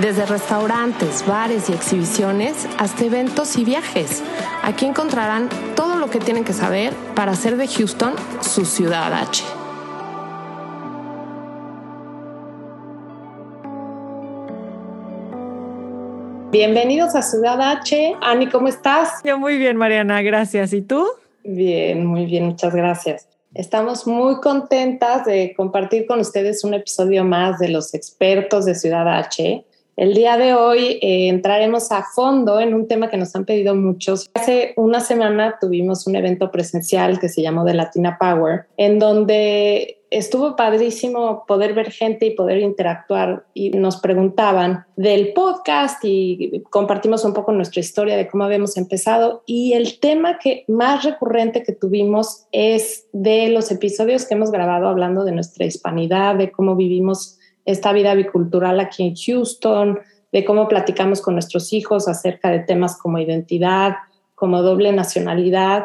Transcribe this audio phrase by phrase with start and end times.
[0.00, 4.24] Desde restaurantes, bares y exhibiciones hasta eventos y viajes.
[4.64, 9.44] Aquí encontrarán todo lo que tienen que saber para hacer de Houston su ciudad H.
[16.50, 18.16] Bienvenidos a Ciudad H.
[18.20, 19.20] Ani, ¿cómo estás?
[19.22, 20.72] Yo muy bien, Mariana, gracias.
[20.72, 21.06] ¿Y tú?
[21.44, 23.28] Bien, muy bien, muchas gracias.
[23.54, 29.08] Estamos muy contentas de compartir con ustedes un episodio más de los expertos de Ciudad
[29.08, 29.64] H.
[29.96, 33.76] El día de hoy eh, entraremos a fondo en un tema que nos han pedido
[33.76, 34.28] muchos.
[34.34, 39.98] Hace una semana tuvimos un evento presencial que se llamó The Latina Power, en donde
[40.10, 47.24] estuvo padrísimo poder ver gente y poder interactuar y nos preguntaban del podcast y compartimos
[47.24, 51.72] un poco nuestra historia de cómo habíamos empezado y el tema que más recurrente que
[51.72, 57.38] tuvimos es de los episodios que hemos grabado hablando de nuestra hispanidad, de cómo vivimos
[57.64, 60.00] esta vida bicultural aquí en Houston,
[60.32, 63.94] de cómo platicamos con nuestros hijos acerca de temas como identidad,
[64.34, 65.84] como doble nacionalidad.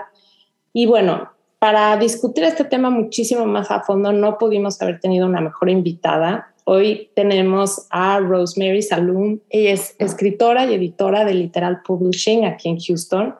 [0.74, 5.42] Y bueno, para discutir este tema muchísimo más a fondo, no pudimos haber tenido una
[5.42, 6.54] mejor invitada.
[6.64, 9.40] Hoy tenemos a Rosemary Salum.
[9.50, 13.36] Ella es escritora y editora de Literal Publishing aquí en Houston.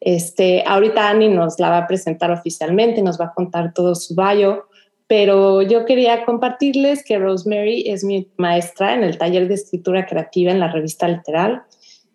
[0.00, 4.14] Este, ahorita Annie nos la va a presentar oficialmente, nos va a contar todo su
[4.14, 4.64] bio,
[5.06, 10.50] pero yo quería compartirles que Rosemary es mi maestra en el taller de escritura creativa
[10.50, 11.62] en la revista Literal.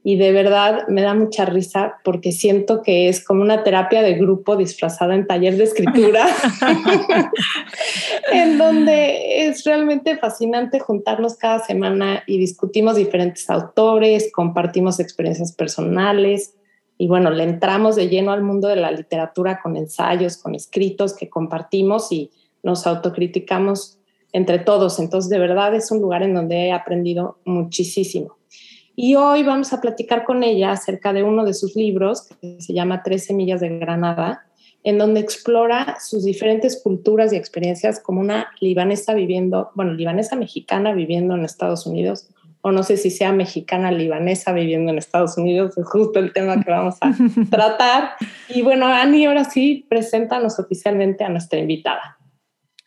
[0.02, 4.14] Y de verdad me da mucha risa porque siento que es como una terapia de
[4.14, 6.26] grupo disfrazada en taller de escritura,
[8.32, 16.56] en donde es realmente fascinante juntarnos cada semana y discutimos diferentes autores, compartimos experiencias personales.
[16.98, 21.14] Y bueno, le entramos de lleno al mundo de la literatura con ensayos, con escritos
[21.14, 22.32] que compartimos y
[22.64, 24.00] nos autocriticamos
[24.32, 25.00] entre todos.
[25.00, 28.38] Entonces, de verdad es un lugar en donde he aprendido muchísimo.
[28.96, 32.74] Y hoy vamos a platicar con ella acerca de uno de sus libros que se
[32.74, 34.46] llama Tres Semillas de Granada,
[34.84, 40.94] en donde explora sus diferentes culturas y experiencias como una libanesa viviendo, bueno, libanesa mexicana
[40.94, 42.28] viviendo en Estados Unidos,
[42.62, 46.62] o no sé si sea mexicana libanesa viviendo en Estados Unidos, es justo el tema
[46.62, 47.14] que vamos a
[47.50, 48.12] tratar.
[48.50, 52.19] Y bueno, Ani, ahora sí, preséntanos oficialmente a nuestra invitada.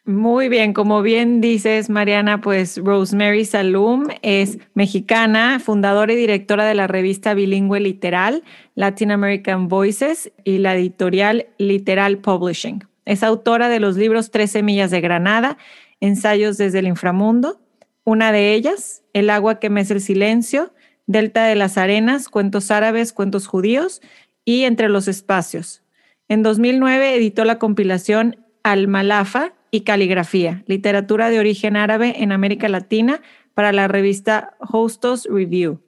[0.04, 6.74] Muy bien, como bien dices, Mariana, pues Rosemary Salum es mexicana, fundadora y directora de
[6.74, 8.42] la revista bilingüe literal
[8.74, 12.82] Latin American Voices y la editorial Literal Publishing.
[13.04, 15.56] Es autora de los libros Tres Semillas de Granada,
[16.00, 17.60] Ensayos desde el Inframundo,
[18.02, 20.74] una de ellas, El agua que mece el silencio,
[21.06, 24.02] Delta de las Arenas, Cuentos Árabes, Cuentos Judíos
[24.44, 25.84] y Entre los Espacios.
[26.26, 33.22] En 2009 editó la compilación Al-Malafa, y caligrafía, literatura de origen árabe en América Latina
[33.54, 35.80] para la revista Hostos Review.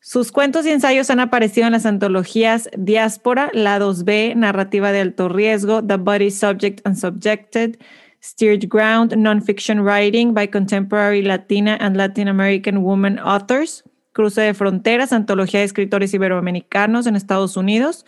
[0.00, 5.28] Sus cuentos y ensayos han aparecido en las antologías Diáspora, La 2B, Narrativa de Alto
[5.28, 7.78] Riesgo, The Body Subject and Subjected,
[8.20, 15.12] Steered Ground, Nonfiction Writing by Contemporary Latina and Latin American Women Authors, Cruce de Fronteras,
[15.12, 18.04] Antología de Escritores Iberoamericanos en Estados Unidos,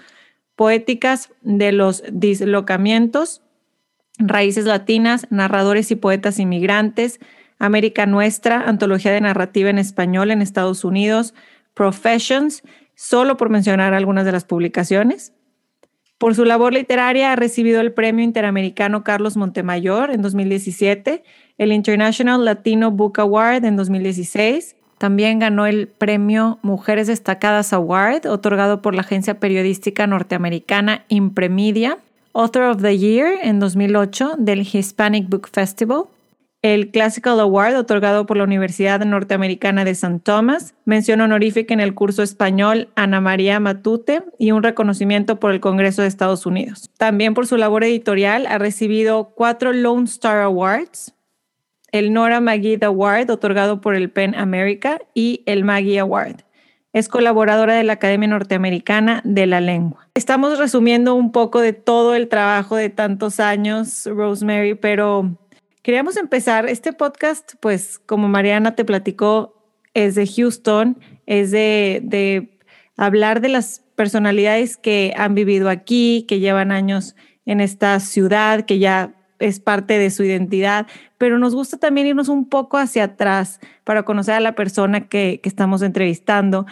[0.56, 3.43] Poéticas de los Dislocamientos,
[4.18, 7.20] Raíces Latinas, Narradores y Poetas Inmigrantes,
[7.58, 11.34] América Nuestra, Antología de Narrativa en Español en Estados Unidos,
[11.74, 12.62] Professions,
[12.94, 15.32] solo por mencionar algunas de las publicaciones.
[16.18, 21.24] Por su labor literaria ha recibido el Premio Interamericano Carlos Montemayor en 2017,
[21.58, 24.76] el International Latino Book Award en 2016.
[24.98, 31.98] También ganó el Premio Mujeres Destacadas Award, otorgado por la agencia periodística norteamericana Impremedia
[32.36, 36.06] Author of the Year en 2008 del Hispanic Book Festival,
[36.62, 40.18] el Classical Award otorgado por la Universidad Norteamericana de St.
[40.24, 45.60] Thomas, mención honorífica en el curso español Ana María Matute y un reconocimiento por el
[45.60, 46.90] Congreso de Estados Unidos.
[46.98, 51.14] También por su labor editorial ha recibido cuatro Lone Star Awards,
[51.92, 56.42] el Nora Magid Award otorgado por el PEN America y el Maggie Award.
[56.94, 60.08] Es colaboradora de la Academia Norteamericana de la Lengua.
[60.14, 65.36] Estamos resumiendo un poco de todo el trabajo de tantos años, Rosemary, pero
[65.82, 66.68] queríamos empezar.
[66.68, 69.60] Este podcast, pues como Mariana te platicó,
[69.92, 72.60] es de Houston, es de,
[72.96, 78.78] hablar de las personalidades que han vivido aquí, que llevan años en esta ciudad, que
[78.78, 80.86] ya es parte de su identidad,
[81.18, 85.40] pero nos gusta también irnos un poco hacia atrás para conocer a la persona que,
[85.42, 86.66] que estamos entrevistando.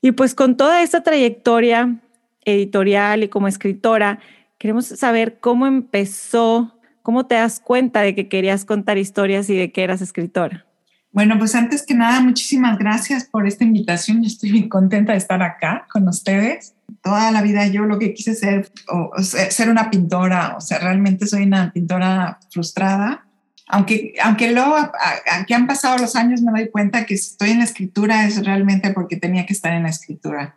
[0.00, 1.98] Y pues con toda esta trayectoria
[2.44, 4.20] editorial y como escritora,
[4.58, 9.72] queremos saber cómo empezó, cómo te das cuenta de que querías contar historias y de
[9.72, 10.66] que eras escritora.
[11.10, 14.22] Bueno, pues antes que nada, muchísimas gracias por esta invitación.
[14.22, 16.74] Yo estoy muy contenta de estar acá con ustedes.
[17.02, 21.26] Toda la vida yo lo que quise ser, o, ser una pintora, o sea, realmente
[21.26, 23.26] soy una pintora frustrada.
[23.68, 24.76] Aunque, aunque luego,
[25.30, 28.90] aunque han pasado los años, me doy cuenta que estoy en la escritura es realmente
[28.90, 30.56] porque tenía que estar en la escritura.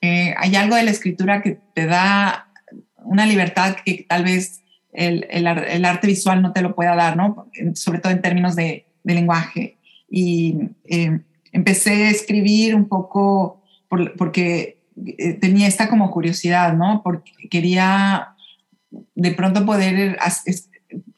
[0.00, 2.48] Eh, hay algo de la escritura que te da
[2.96, 4.62] una libertad que tal vez
[4.92, 7.48] el, el, arte visual no te lo pueda dar, ¿no?
[7.74, 9.78] Sobre todo en términos de, de lenguaje.
[10.08, 11.20] Y eh,
[11.52, 14.81] empecé a escribir un poco por, porque
[15.40, 17.02] tenía esta como curiosidad, ¿no?
[17.02, 18.34] Porque quería
[19.14, 20.68] de pronto poder, es,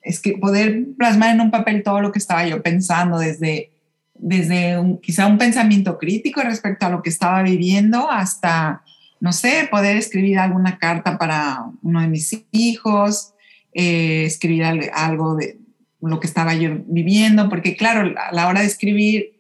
[0.03, 3.71] es que poder plasmar en un papel todo lo que estaba yo pensando desde
[4.17, 8.85] desde un, quizá un pensamiento crítico respecto a lo que estaba viviendo hasta
[9.25, 13.33] no sé, poder escribir alguna carta para uno de mis hijos,
[13.73, 15.59] eh, escribir algo de
[16.03, 19.34] lo que estaba yo viviendo, porque claro, a la hora de escribir,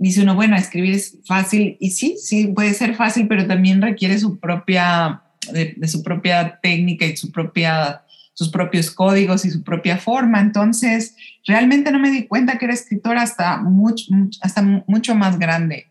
[0.00, 4.18] dice uno, bueno, escribir es fácil, y sí, sí, puede ser fácil, pero también requiere
[4.18, 8.02] su propia, de, su propia técnica y su propia,
[8.32, 10.40] sus propios códigos y su propia forma.
[10.40, 11.14] Entonces,
[11.46, 14.06] realmente no me di cuenta que era escritora hasta mucho,
[14.40, 15.88] hasta mucho más grande.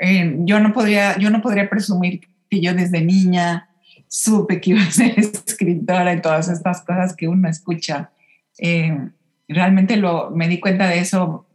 [0.00, 2.20] Eh, yo, no podría, yo no podría presumir
[2.50, 3.68] que yo desde niña
[4.08, 5.16] supe que iba a ser
[5.46, 8.10] escritora y todas estas cosas que uno escucha.
[8.58, 8.98] Eh,
[9.46, 11.46] realmente lo, me di cuenta de eso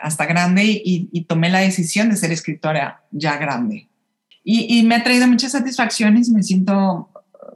[0.00, 3.88] hasta, grande y, tomé la decisión de ser escritora ya grande.
[4.44, 7.10] Y, me ha traído muchas satisfacciones, me siento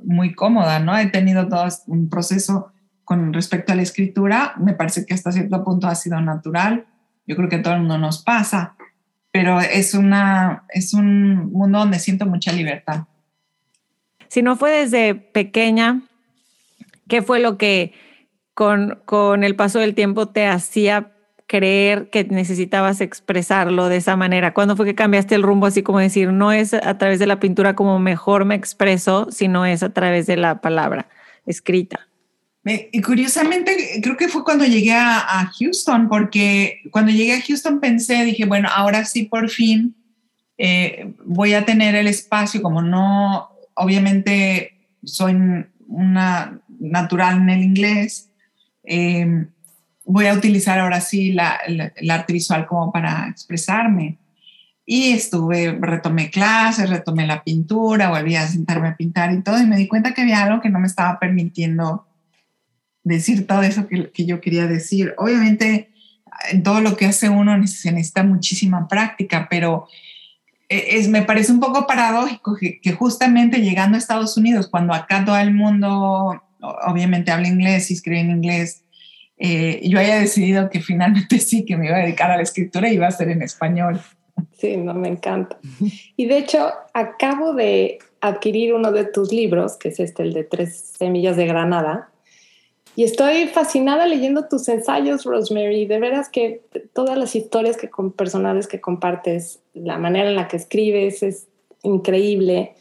[0.05, 0.97] muy cómoda, ¿no?
[0.99, 2.73] He tenido todo un proceso
[3.05, 6.87] con respecto a la escritura, me parece que hasta cierto punto ha sido natural,
[7.27, 8.77] yo creo que a todo el mundo nos pasa,
[9.31, 13.05] pero es, una, es un mundo donde siento mucha libertad.
[14.29, 16.03] Si no fue desde pequeña,
[17.09, 17.93] ¿qué fue lo que
[18.55, 21.12] con, con el paso del tiempo te hacía
[21.53, 24.55] creer que necesitabas expresarlo de esa manera?
[24.55, 27.41] ¿Cuándo fue que cambiaste el rumbo así como decir, no es a través de la
[27.41, 31.11] pintura como mejor me expreso, sino es a través de la palabra
[31.45, 32.09] escrita?
[32.65, 38.25] Y curiosamente, creo que fue cuando llegué a, Houston, porque cuando llegué a Houston pensé,
[38.25, 39.95] dije, bueno, ahora sí por fin
[40.57, 44.73] eh, voy a tener el espacio, como no, obviamente
[45.05, 45.37] soy
[45.87, 48.31] una natural en el inglés,
[48.85, 49.45] eh,
[50.05, 54.19] voy a utilizar ahora sí la, el arte visual como para expresarme.
[54.85, 59.67] Y estuve, retomé clases, retomé la pintura, volví a sentarme a pintar y todo, y
[59.67, 62.07] me di cuenta que había algo que no me estaba permitiendo
[63.05, 65.15] decir todo eso que, que, yo quería decir.
[65.19, 65.91] Obviamente,
[66.51, 69.87] en todo lo que hace uno se necesita muchísima práctica, pero
[70.69, 74.95] e, es, me parece un poco paradójico que, que, justamente llegando a Estados Unidos, cuando
[74.95, 76.43] acá todo el mundo
[76.87, 78.81] obviamente habla inglés y escribe en inglés,
[79.38, 82.88] eh, yo haya decidido que finalmente sí, que me iba a dedicar a la escritura
[82.88, 84.01] y iba a ser en español.
[84.58, 85.58] Sí, no, me encanta.
[86.17, 90.44] Y de hecho, acabo de adquirir uno de tus libros, que es este, el de
[90.44, 92.12] Tres Semillas de Granada,
[92.94, 95.86] y estoy fascinada leyendo tus ensayos, Rosemary.
[95.86, 96.62] De veras que
[96.93, 101.48] todas las historias que, personales que compartes, la manera en la que escribes es
[101.82, 102.74] increíble.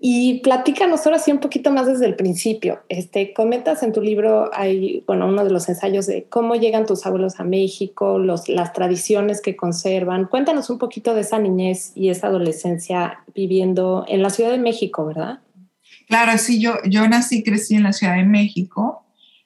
[0.00, 2.80] Y platícanos ahora sí un poquito más desde el principio.
[2.88, 7.04] Este, comentas en tu libro, hay, bueno, uno de los ensayos de cómo llegan tus
[7.04, 10.26] abuelos a México, los, las tradiciones que conservan.
[10.26, 15.04] Cuéntanos un poquito de esa niñez y esa adolescencia viviendo en la Ciudad de México,
[15.04, 15.40] ¿verdad?
[16.06, 19.04] Claro, sí, yo, yo nací y crecí en la Ciudad de México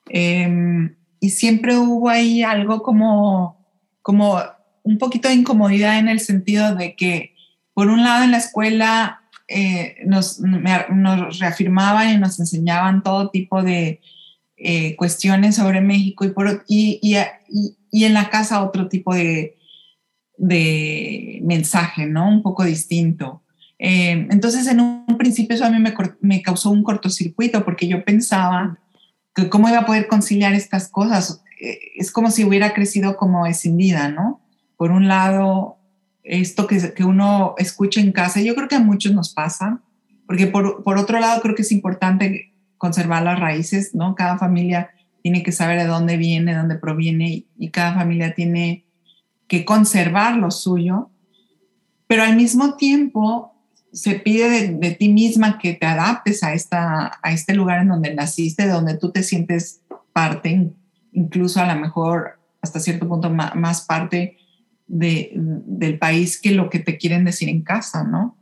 [0.09, 3.66] Em, y siempre hubo ahí algo como,
[4.02, 4.38] como
[4.82, 7.35] un poquito de incomodidad en el sentido de que,
[7.73, 9.22] por un lado, en la escuela
[9.52, 14.00] eh, nos, nos, reafirmaban y nos enseñaban todo tipo de
[14.56, 19.56] eh, cuestiones sobre México y, por, y, y, y, en la casa otro tipo de,
[20.37, 22.28] de mensaje, ¿no?
[22.28, 23.42] Un poco distinto.
[23.78, 28.04] Eh, entonces, en un principio eso a mí me, me, causó un cortocircuito porque yo
[28.04, 28.78] pensaba
[29.50, 31.42] cómo iba a poder conciliar estas cosas.
[31.61, 34.40] Eh, es como si hubiera crecido como escindida, ¿no?
[34.76, 35.78] Por un lado,
[36.23, 39.81] esto que, que uno escucha en casa, yo creo que a muchos nos pasa,
[40.26, 44.14] porque por, por otro lado creo que es importante conservar las raíces, ¿no?
[44.14, 44.91] Cada familia
[45.23, 48.85] tiene que saber de dónde viene, de dónde proviene y, cada familia tiene
[49.47, 51.11] que conservar lo suyo,
[52.07, 53.55] pero al mismo tiempo
[53.93, 58.14] se pide de, ti misma que te adaptes a, esta, a este lugar en donde
[58.14, 60.73] naciste, donde tú te sientes parte,
[61.12, 64.38] incluso a lo mejor hasta cierto punto más, parte
[64.92, 68.37] de, del país que lo que te quieren decir en casa, ¿no?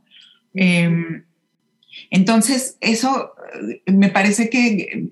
[0.53, 1.23] Em,
[2.09, 3.31] entonces, eso
[3.69, 5.11] eh, me parece que eh,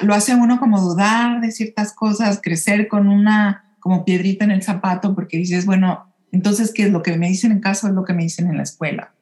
[0.00, 4.62] lo hace uno como dudar de ciertas cosas, crecer con una como piedrita en el
[4.62, 7.88] zapato, porque dices, bueno, entonces, ¿qué es lo que me dicen en casa?
[7.88, 9.12] Es lo que me dicen en la escuela.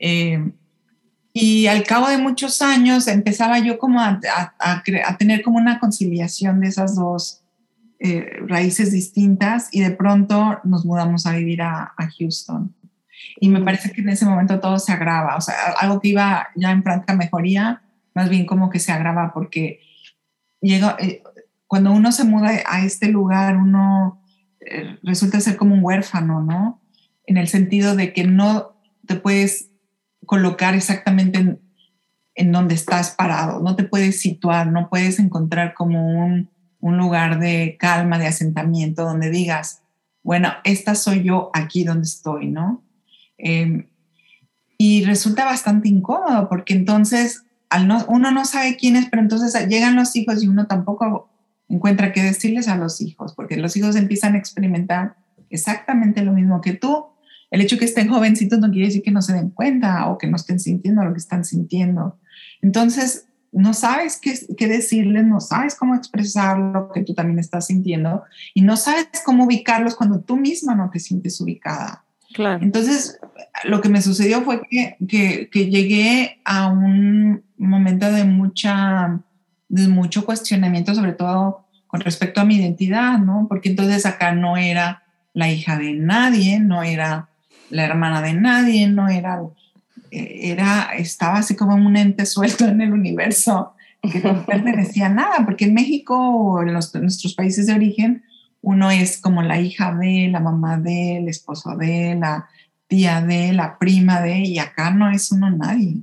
[0.00, 0.52] Eh,
[1.32, 4.20] y al cabo de muchos años empezaba yo como a,
[5.18, 7.43] tener como una conciliación de esas dos
[8.00, 12.74] eh, raíces distintas y de pronto nos mudamos a vivir a, Houston.
[13.40, 16.48] Y me parece que en ese momento todo se agrava, o sea, algo que iba
[16.56, 17.82] ya en franca mejoría,
[18.14, 19.80] más bien como que se agrava porque
[20.60, 21.22] llega, eh,
[21.66, 24.20] cuando uno se muda a este lugar, uno
[25.02, 26.80] resulta ser como un huérfano, ¿no?
[27.26, 29.70] En el sentido de que no te puedes
[30.24, 31.60] colocar exactamente en,
[32.34, 36.50] en donde estás parado, no te puedes situar, no puedes encontrar como un,
[36.84, 39.80] un lugar de calma, de asentamiento, donde digas,
[40.22, 42.84] bueno, esta soy yo aquí donde estoy, ¿no?
[43.38, 43.86] Em,
[44.76, 49.66] y resulta bastante incómodo porque entonces al no, uno no sabe quién es, pero entonces
[49.66, 51.30] llegan los hijos y uno tampoco
[51.70, 55.16] encuentra qué decirles a los hijos, porque los hijos empiezan a experimentar
[55.48, 57.06] exactamente lo mismo que tú
[57.50, 60.18] el hecho de que estén jovencitos no quiere decir que no se den cuenta o
[60.18, 62.18] que no estén sintiendo lo que están sintiendo.
[62.60, 67.68] Entonces, no sabes qué, qué decirles, no sabes cómo expresar lo que tú también estás
[67.68, 72.04] sintiendo y no sabes cómo ubicarlos cuando tú misma no te sientes ubicada.
[72.32, 72.62] Claro.
[72.62, 73.20] Entonces,
[73.62, 79.20] lo que me sucedió fue que, que, que llegué a un momento de, mucha,
[79.68, 83.46] de mucho cuestionamiento, sobre todo con respecto a mi identidad, ¿no?
[83.48, 87.28] Porque entonces acá no era la hija de nadie, no era
[87.70, 89.40] la hermana de nadie, no era,
[90.14, 95.44] era, estaba así como un ente suelto en el universo que no pertenecía a nada,
[95.44, 98.22] porque en México o en, nuestros países de origen,
[98.62, 102.48] uno es como la hija de, la mamá de, el esposo de, la
[102.86, 105.96] tía de, la prima de, y acá no es uno nadie.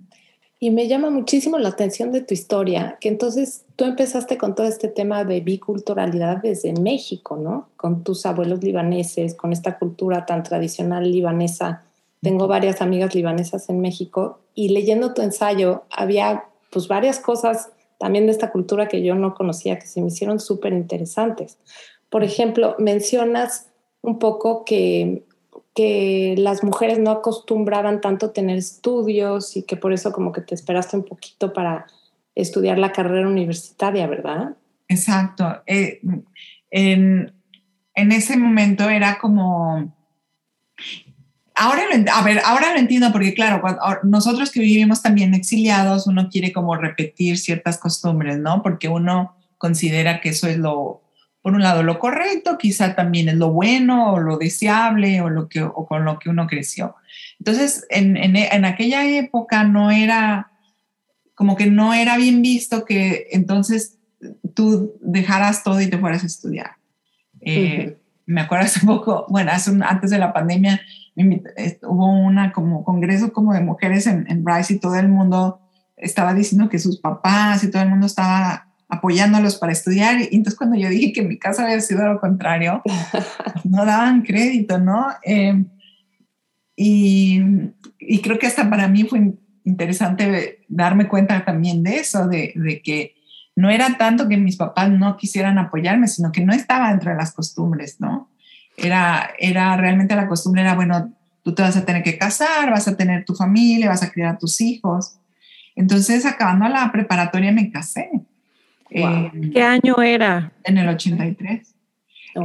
[0.64, 4.68] Y me llama muchísimo la atención de tu historia, que entonces tú empezaste con todo
[4.68, 7.70] este tema de biculturalidad desde México, ¿no?
[7.78, 11.82] Con tus abuelos libaneses, con esta cultura tan tradicional libanesa.
[12.22, 18.26] Tengo varias amigas libanesas en México y leyendo tu ensayo había pues varias cosas también
[18.26, 21.58] de esta cultura que yo no conocía que se me hicieron súper interesantes.
[22.10, 23.68] Por ejemplo, mencionas
[24.02, 25.24] un poco que
[25.74, 30.56] que las mujeres no acostumbraban tanto tener estudios y que por eso como que te
[30.56, 31.88] esperaste un poquito para
[32.36, 34.56] estudiar la carrera universitaria, ¿verdad?
[34.88, 35.62] Exacto.
[35.66, 36.02] Eh,
[36.70, 37.34] en,
[37.96, 39.96] ese momento era como...
[41.62, 43.62] Ahora lo, a ver, ahora lo entiendo porque claro,
[44.02, 48.64] nosotros que vivimos también exiliados, uno quiere como repetir ciertas costumbres, ¿no?
[48.64, 51.04] Porque uno considera que eso es lo,
[51.44, 55.50] por un lado, lo correcto, quizá también es lo bueno o lo deseable o, lo
[55.50, 56.96] que, o con lo que uno creció.
[57.38, 60.50] Entonces, en, en, aquella época no era,
[61.36, 64.00] como que no era bien visto que entonces
[64.56, 66.72] tú dejaras todo y te fueras a estudiar.
[67.40, 70.82] Eh, me acuerdo hace poco, bueno, hace antes de la pandemia,
[71.16, 75.60] hubo una como congreso como de mujeres en, en Bryce y todo el mundo
[75.98, 80.20] estaba diciendo que sus papás y todo el mundo estaba apoyándolos para estudiar.
[80.20, 82.82] Y entonces cuando yo dije que en mi casa había sido lo contrario,
[83.64, 85.08] no daban crédito, ¿no?
[85.24, 85.68] Em,
[86.76, 87.42] y,
[88.00, 92.82] y, creo que hasta para mí fue interesante darme cuenta también de eso, de, de,
[92.82, 93.14] que
[93.56, 97.18] no era tanto que mis papás no quisieran apoyarme, sino que no estaba dentro de
[97.18, 98.31] las costumbres, ¿no?
[98.78, 101.14] Era, era realmente la costumbre, era, bueno,
[101.44, 104.36] tú te vas a tener que casar, vas a tener tu familia, vas a criar
[104.36, 105.18] a tus hijos.
[105.76, 108.10] Entonces, acabando la preparatoria, me casé.
[108.90, 110.52] Eh, ¿Qué año era?
[110.64, 111.76] En el 83.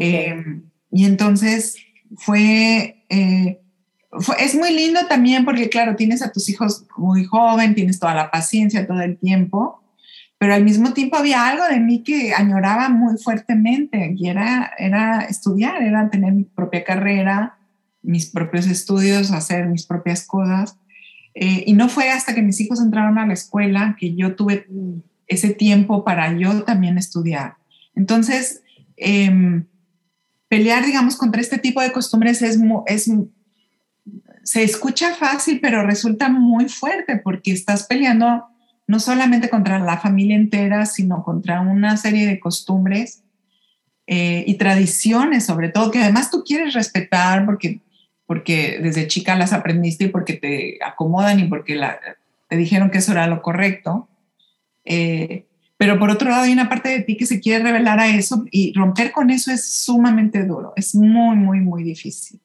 [0.01, 1.77] Eh, y entonces
[2.17, 3.61] fue, eh,
[4.13, 8.15] fue, es muy lindo también porque, claro, tienes a tus hijos muy joven, tienes toda
[8.15, 9.83] la paciencia todo el tiempo,
[10.39, 15.23] pero al mismo tiempo había algo de mí que añoraba muy fuertemente y era, era
[15.23, 17.59] estudiar, era tener mi propia carrera,
[18.03, 20.79] mis propios estudios, hacer mis propias cosas.
[21.35, 24.67] y no fue hasta que mis hijos entraron a la escuela que yo tuve
[25.27, 27.57] ese tiempo para yo también estudiar.
[27.95, 28.63] Entonces,
[28.97, 29.67] em,
[30.49, 33.11] pelear, digamos, contra este tipo de costumbres es, es,
[34.45, 38.45] se escucha fácil, pero resulta muy fuerte porque estás peleando
[38.87, 43.23] no solamente contra la familia entera, sino contra una serie de costumbres
[44.07, 47.81] eh, y tradiciones, sobre todo, que además tú quieres respetar porque
[48.27, 51.81] porque desde chica las aprendiste y porque te acomodan y porque
[52.49, 54.09] te dijeron que eso era lo correcto.
[54.85, 58.09] Eh, pero por otro lado hay una parte de ti que se quiere revelar a
[58.09, 62.41] eso y romper con eso es sumamente duro, es muy, muy, muy difícil.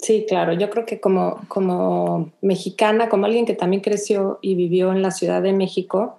[0.00, 4.92] Sí, claro, yo creo que como, como mexicana, como alguien que también creció y vivió
[4.92, 6.18] en la Ciudad de México,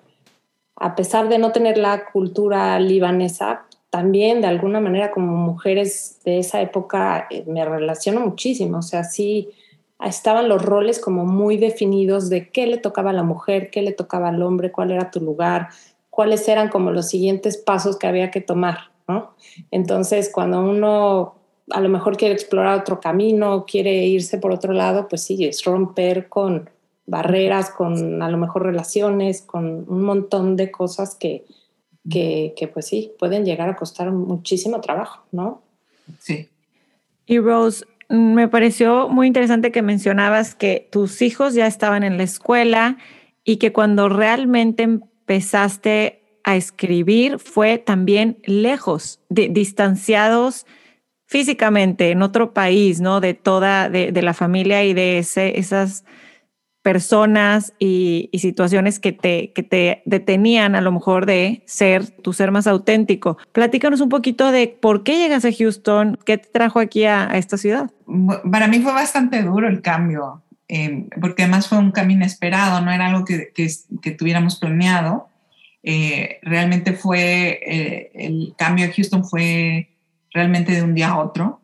[0.76, 6.40] a pesar de no tener la cultura libanesa, también de alguna manera como mujeres de
[6.40, 9.50] esa época eh, me relaciono muchísimo, o sea, sí
[10.04, 13.94] estaban los roles como muy definidos de qué le tocaba a la mujer, qué le
[13.94, 15.70] tocaba al hombre, cuál era tu lugar,
[16.10, 19.32] cuáles eran como los siguientes pasos que había que tomar, ¿no?
[19.72, 21.37] Entonces, cuando uno
[21.70, 25.64] a lo mejor quiere explorar otro camino, quiere irse por otro lado, pues sí, es
[25.64, 26.70] romper con
[27.06, 31.46] barreras, con a lo mejor relaciones, con un montón de cosas que,
[32.10, 35.62] que, que pues sí, pueden llegar a costar muchísimo trabajo, ¿no?
[36.20, 36.50] Sí.
[37.26, 42.24] Y Rose, me pareció muy interesante que mencionabas que tus hijos ya estaban en la
[42.24, 42.98] escuela
[43.44, 50.66] y que cuando realmente empezaste a escribir fue también lejos, distanciados
[51.28, 53.22] físicamente en otro país, ¿no?
[53.22, 56.04] De toda, de, la familia y de esas
[56.88, 62.52] personas y, situaciones que te, que te detenían a lo mejor de ser, tu ser
[62.52, 63.38] más auténtico.
[63.52, 67.58] Platícanos un poquito de por qué llegas a Houston, qué te trajo aquí a, esta
[67.58, 67.92] ciudad.
[68.50, 72.90] Para mí fue bastante duro el cambio, eh, porque además fue un camino esperado, no
[72.90, 75.28] era algo que, que, tuviéramos planeado.
[75.84, 79.90] Eh, realmente fue, eh, el cambio a Houston fue
[80.34, 81.62] realmente de un día a otro.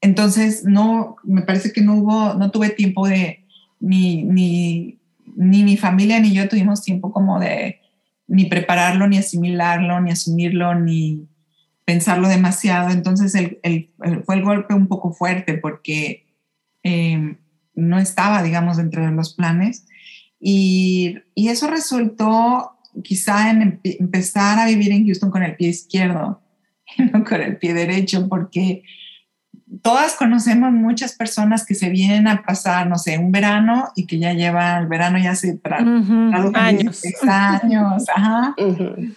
[0.00, 3.44] entonces, no, me parece que no hubo, no tuve tiempo de,
[3.80, 4.98] ni, ni,
[5.36, 7.80] ni mi familia ni yo tuvimos tiempo como de
[8.26, 11.26] ni prepararlo, ni asimilarlo, ni asumirlo, ni
[11.84, 12.90] pensarlo demasiado.
[12.90, 13.90] Entonces el,
[14.24, 16.26] fue el golpe un poco fuerte porque
[16.82, 17.38] em,
[17.74, 19.86] no estaba, digamos, dentro de los planes.
[20.38, 26.42] Y, y eso resultó quizá en empezar a vivir en Houston con el pie izquierdo,
[27.28, 28.82] con el pie derecho, porque
[29.82, 34.18] todas conocemos muchas personas que se vienen a pasar, no sé, un verano y que
[34.18, 35.78] ya lleva el verano ya se tra
[36.54, 37.02] años.
[37.26, 38.54] años, ajá.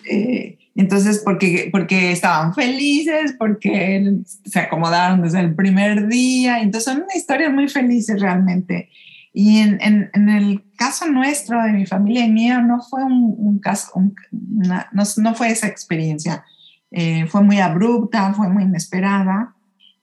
[0.10, 7.04] Eh, entonces, porque, porque estaban felices, porque se acomodaron desde el primer día, entonces son
[7.14, 8.90] historias muy felices realmente.
[9.34, 13.92] Y en, en, el caso nuestro, de mi familia y mío, no fue un, caso,
[14.32, 16.44] no, no, fue esa experiencia.
[16.92, 19.56] Eh, fue muy abrupta, fue muy inesperada.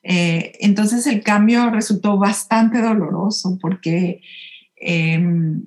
[0.03, 4.22] Eh, entonces el cambio resultó bastante doloroso porque
[4.77, 5.64] em,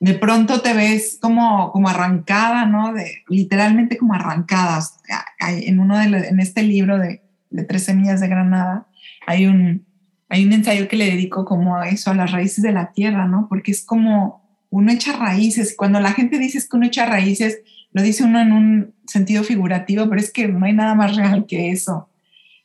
[0.00, 2.94] de pronto te ves como, como arrancada, ¿no?
[3.28, 4.98] Literalmente como arrancadas.
[5.38, 8.86] En, uno de en este libro de, de Tres Semillas de Granada
[9.26, 9.84] hay un,
[10.28, 13.26] hay un ensayo que le dedico como a eso, a las raíces de la tierra,
[13.26, 13.46] ¿no?
[13.48, 15.74] Porque es como uno echa raíces.
[15.76, 17.60] Cuando la gente dice que uno echa raíces,
[17.92, 21.46] lo dice uno en un sentido figurativo, pero es que no hay nada más real
[21.46, 22.08] que eso.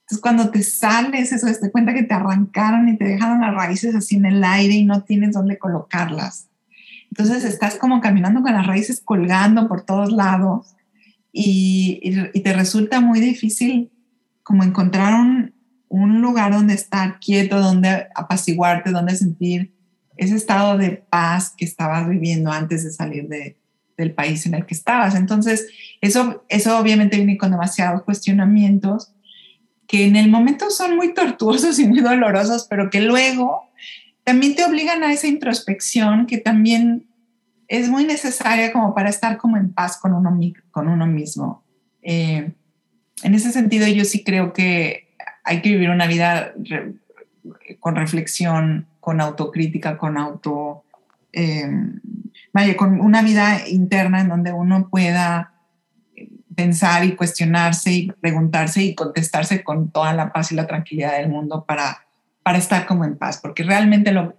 [0.01, 3.93] Entonces, cuando te sales, eso, te cuenta que te arrancaron y te dejaron las raíces
[3.93, 6.47] así en el aire y no tienes dónde colocarlas.
[7.11, 10.75] Entonces, estás como caminando con las raíces colgando por todos lados
[11.33, 11.99] y,
[12.33, 13.91] y, te resulta muy difícil
[14.43, 15.53] como encontrar un,
[15.89, 19.73] un lugar donde estar quieto, donde apaciguarte, donde sentir
[20.15, 23.57] ese estado de paz que estabas viviendo antes de salir de,
[23.97, 25.15] del país en el que estabas.
[25.15, 25.67] Entonces,
[26.01, 29.13] eso, eso obviamente viene con demasiados cuestionamientos
[29.87, 33.69] que en el momento son muy tortuosos y muy dolorosos, pero que luego
[34.23, 37.07] también te obligan a esa introspección que también
[37.69, 40.37] es muy necesaria como para estar como en paz con uno,
[40.71, 41.63] con uno mismo.
[42.01, 42.51] Eh,
[43.23, 46.53] en ese sentido, yo sí creo que hay que vivir una vida
[47.79, 50.83] con reflexión, con autocrítica, con auto...
[51.33, 51.69] Eh,
[52.57, 55.53] vaya, con una vida interna en donde uno pueda
[56.55, 61.29] pensar y cuestionarse y preguntarse y contestarse con toda la paz y la tranquilidad del
[61.29, 62.07] mundo para,
[62.41, 64.35] para estar como en paz, porque realmente lo,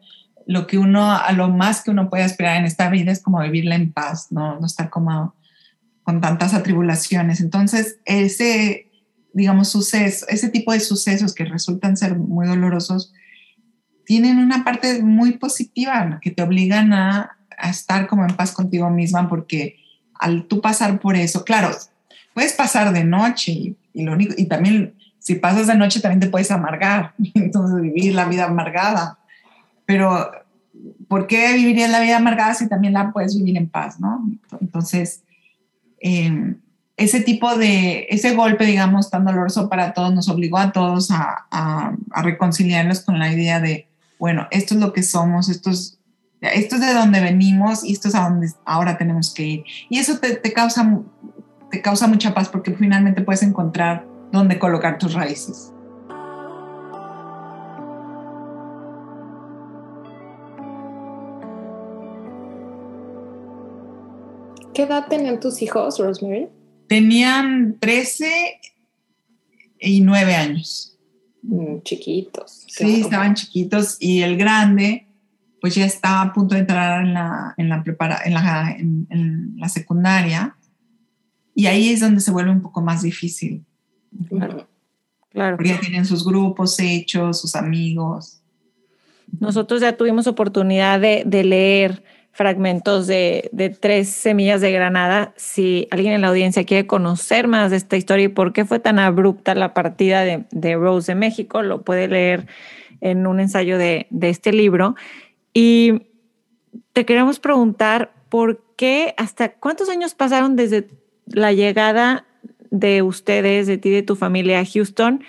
[0.48, 3.40] lo que uno, a lo más que uno puede aspirar en esta vida es como
[3.40, 5.36] vivirla en paz, no, no estar como
[6.02, 7.40] con tantas atribulaciones.
[7.40, 8.90] Entonces, ese,
[9.32, 13.14] digamos, suceso, ese tipo de sucesos que resultan ser muy dolorosos,
[14.04, 18.88] tienen una parte muy positiva que te obligan a, a estar como en paz contigo
[18.90, 19.76] misma, porque
[20.18, 21.70] al tú pasar por eso, claro,
[22.34, 23.52] puedes pasar de noche
[23.92, 28.14] y, lo único, y también si pasas de noche también te puedes amargar, entonces vivir
[28.14, 29.18] la vida amargada.
[29.86, 30.30] Pero,
[31.08, 34.30] ¿por qué vivirías la vida amargada si también la puedes vivir en paz, no?
[34.60, 35.22] Entonces,
[36.00, 36.58] em,
[36.96, 41.46] ese tipo de, ese golpe, digamos, tan doloroso para todos, nos obligó a todos a,
[41.50, 45.97] a, a reconciliarnos con la idea de, bueno, esto es lo que somos, esto es,
[46.40, 49.64] esto es de donde venimos y esto es a donde ahora tenemos que ir.
[49.88, 51.02] Y eso te, te causa,
[51.70, 55.72] te causa mucha paz porque finalmente puedes encontrar dónde colocar tus raíces.
[64.78, 66.48] ¿Qué edad tenían tus hijos, Rosemary?
[66.86, 68.60] Tenían 13
[69.80, 70.96] y 9 años.
[71.42, 72.64] Mm, chiquitos.
[72.68, 75.07] Sí, estaban chiquitos y el grande
[75.60, 79.06] pues ya estaba a punto de entrar en la, en la, prepara, en la, en,
[79.10, 80.56] en la secundaria
[81.58, 83.64] y ahí es donde se vuelve un poco más difícil.
[84.28, 84.68] Claro.
[85.30, 85.56] Claro.
[85.56, 88.40] Porque ya tienen sus grupos hechos, sus amigos.
[89.40, 95.34] Nosotros ya tuvimos oportunidad de, de leer fragmentos de, de, Tres Semillas de Granada.
[95.36, 98.78] Si alguien en la audiencia quiere conocer más de esta historia y por qué fue
[98.78, 102.46] tan abrupta la partida de, de Rose de México, lo puede leer
[103.00, 104.94] en un ensayo de, de este libro.
[105.52, 106.02] Y
[106.92, 110.88] te queremos preguntar por qué, hasta cuántos años pasaron desde
[111.26, 112.26] la llegada
[112.70, 115.24] de ustedes, de ti, de tu familia a Houston,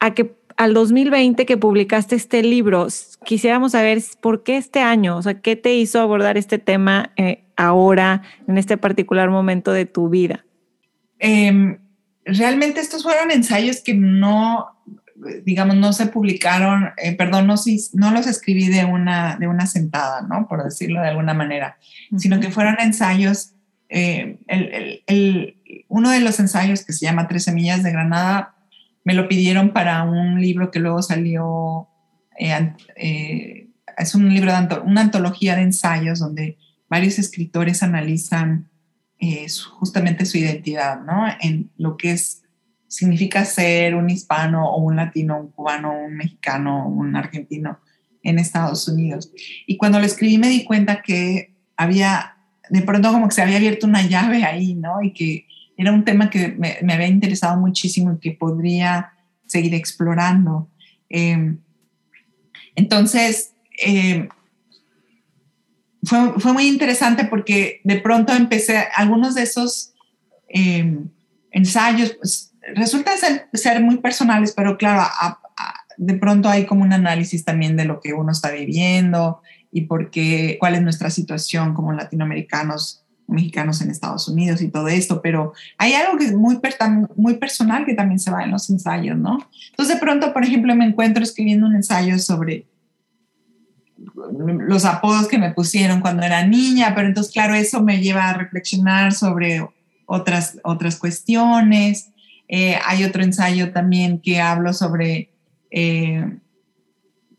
[0.00, 2.88] a que al 2020 que publicaste este libro,
[3.24, 7.44] quisiéramos saber por qué este año, o sea, qué te hizo abordar este tema eh,
[7.56, 10.44] ahora, en este particular momento de tu vida.
[11.20, 11.78] Eh,
[12.24, 14.66] realmente estos fueron ensayos que no,
[15.44, 17.54] digamos, no se publicaron, eh, perdón, no,
[17.94, 20.46] no, los escribí de una, de una sentada, ¿no?
[20.48, 21.76] Por decirlo de alguna manera,
[22.10, 22.18] uh -huh.
[22.18, 23.54] sino que fueron ensayos,
[23.88, 28.54] eh, el, el, el, uno de los ensayos que se llama Tres Semillas de Granada,
[29.04, 31.88] me lo pidieron para un libro que luego salió,
[32.38, 38.68] eh, eh, es un libro, de una antología de ensayos donde varios escritores analizan
[39.78, 41.26] justamente su identidad, ¿no?
[41.40, 42.42] En lo que es,
[42.88, 47.78] significa ser un hispano o un latino, un cubano, un mexicano, un argentino
[48.22, 49.30] en Estados Unidos.
[49.66, 52.36] Y cuando lo escribí me di cuenta que había,
[52.70, 55.02] de pronto como que se había abierto una llave ahí, ¿no?
[55.02, 55.46] Y que
[55.76, 59.12] era un tema que me, había interesado muchísimo y que podría
[59.46, 60.68] seguir explorando.
[61.08, 61.56] Eh,
[62.74, 64.28] entonces, eh,
[66.02, 69.94] fue, fue, muy interesante porque de pronto empecé, algunos de esos
[70.48, 70.98] eh,
[71.50, 76.82] ensayos pues, resultan ser, ser, muy personales, pero claro, a, a, de pronto hay como
[76.82, 81.10] un análisis también de lo que uno está viviendo y por qué, cuál es nuestra
[81.10, 86.34] situación como latinoamericanos mexicanos en Estados Unidos y todo esto, pero hay algo que es
[86.34, 86.58] muy,
[87.16, 89.38] muy personal que también se va en los ensayos, ¿no?
[89.70, 92.66] Entonces de pronto, por ejemplo, me encuentro escribiendo un ensayo sobre
[94.66, 98.34] los apodos que me pusieron cuando era niña, pero entonces, claro, eso me lleva a
[98.34, 99.66] reflexionar sobre
[100.06, 102.10] otras, otras cuestiones.
[102.48, 105.30] Eh, hay otro ensayo también que hablo sobre
[105.70, 106.38] eh,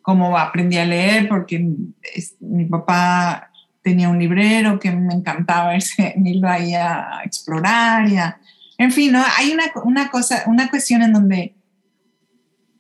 [0.02, 1.67] cómo aprendí a leer, porque
[2.13, 8.08] es, mi papá tenía un librero que me encantaba irse, irlo ahí a explorar.
[8.08, 8.39] Y a,
[8.78, 9.24] en fin, ¿no?
[9.38, 11.56] hay una, una, cosa, una cuestión en donde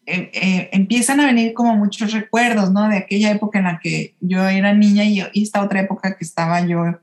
[0.05, 2.87] eh, eh, empiezan a venir como muchos recuerdos, ¿no?
[2.89, 6.23] De aquella época en la que yo era niña y, y esta otra época que
[6.23, 6.99] estaba yo,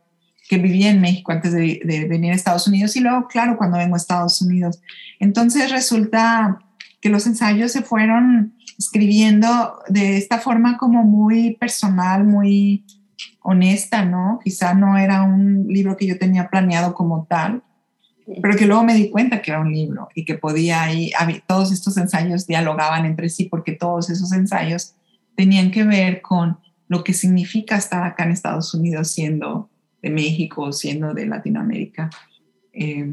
[0.48, 3.78] que vivía en México antes de, de, venir a Estados Unidos y luego, claro, cuando
[3.78, 4.80] vengo a Estados Unidos.
[5.18, 6.58] Entonces resulta
[7.00, 12.84] que los ensayos se fueron escribiendo de esta forma como muy personal, muy
[13.40, 14.40] honesta, ¿no?
[14.42, 17.62] Quizá no era un libro que yo tenía planeado como tal,
[18.42, 20.88] pero que luego me di cuenta que era un libro y que podía
[21.46, 24.94] todos estos ensayos dialogaban entre sí porque todos esos ensayos
[25.36, 29.70] tenían que ver con lo que significa estar acá en Estados Unidos siendo
[30.06, 32.10] de México, siendo de Latinoamérica.
[32.72, 33.12] Eh,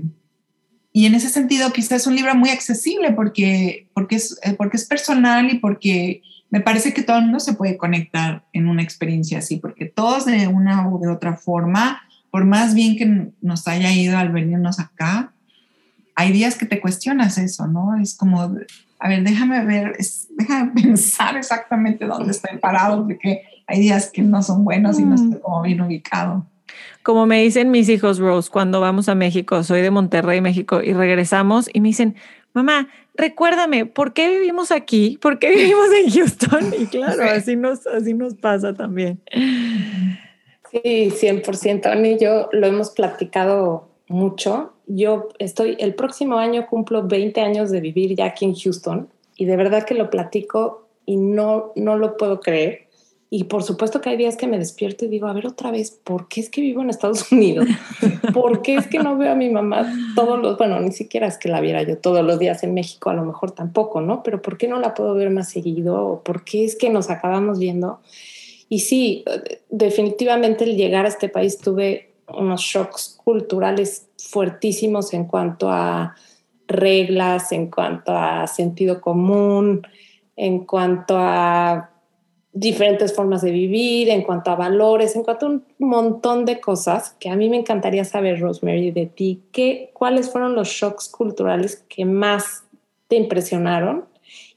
[0.91, 4.85] y en ese sentido quizás es un libro muy accesible porque, porque, es, porque es
[4.85, 9.39] personal y porque me parece que todo el mundo se puede conectar en una experiencia
[9.39, 13.91] así, porque todos de una u de otra forma, por más bien que nos haya
[13.91, 15.33] ido al venirnos acá,
[16.15, 17.99] hay días que te cuestionas eso, ¿no?
[17.99, 23.79] Es como, a ver, déjame ver, es, déjame pensar exactamente dónde estoy parado, porque hay
[23.79, 26.45] días que no son buenos y no estoy como bien ubicado.
[27.01, 30.93] Como me dicen mis hijos, Rose, cuando vamos a México, soy de Monterrey, México, y
[30.93, 32.15] regresamos y me dicen,
[32.53, 35.17] mamá, recuérdame, ¿por qué vivimos aquí?
[35.21, 36.73] ¿Por qué vivimos en Houston?
[36.79, 39.19] Y claro, así nos, así nos pasa también.
[40.71, 41.85] Sí, 100%.
[41.85, 44.73] Ani y yo lo hemos platicado mucho.
[44.87, 49.45] Yo estoy, el próximo año cumplo 20 años de vivir ya aquí en Houston y
[49.45, 52.87] de verdad que lo platico y no, no lo puedo creer.
[53.35, 55.89] Y por supuesto que hay días que me despierto y digo, a ver otra vez,
[56.03, 57.65] ¿por qué es que vivo en Estados Unidos?
[58.31, 61.39] ¿Por qué es que no veo a mi mamá todos los, bueno, ni siquiera es
[61.39, 64.21] que la viera yo todos los días en México, a lo mejor tampoco, ¿no?
[64.21, 66.21] Pero ¿por qué no la puedo ver más seguido?
[66.23, 68.01] ¿Por qué es que nos acabamos viendo?
[68.69, 69.25] Y sí,
[69.67, 76.15] definitivamente el llegar a este país tuve unos shocks culturales fuertísimos en cuanto a
[76.67, 79.81] reglas, en cuanto a sentido común,
[80.35, 81.92] en cuanto a
[82.53, 87.15] diferentes formas de vivir, en cuanto a valores, en cuanto a un montón de cosas
[87.19, 89.41] que a mí me encantaría saber, Rosemary, de ti.
[89.51, 92.63] ¿Qué, ¿Cuáles fueron los shocks culturales que más
[93.07, 94.05] te impresionaron?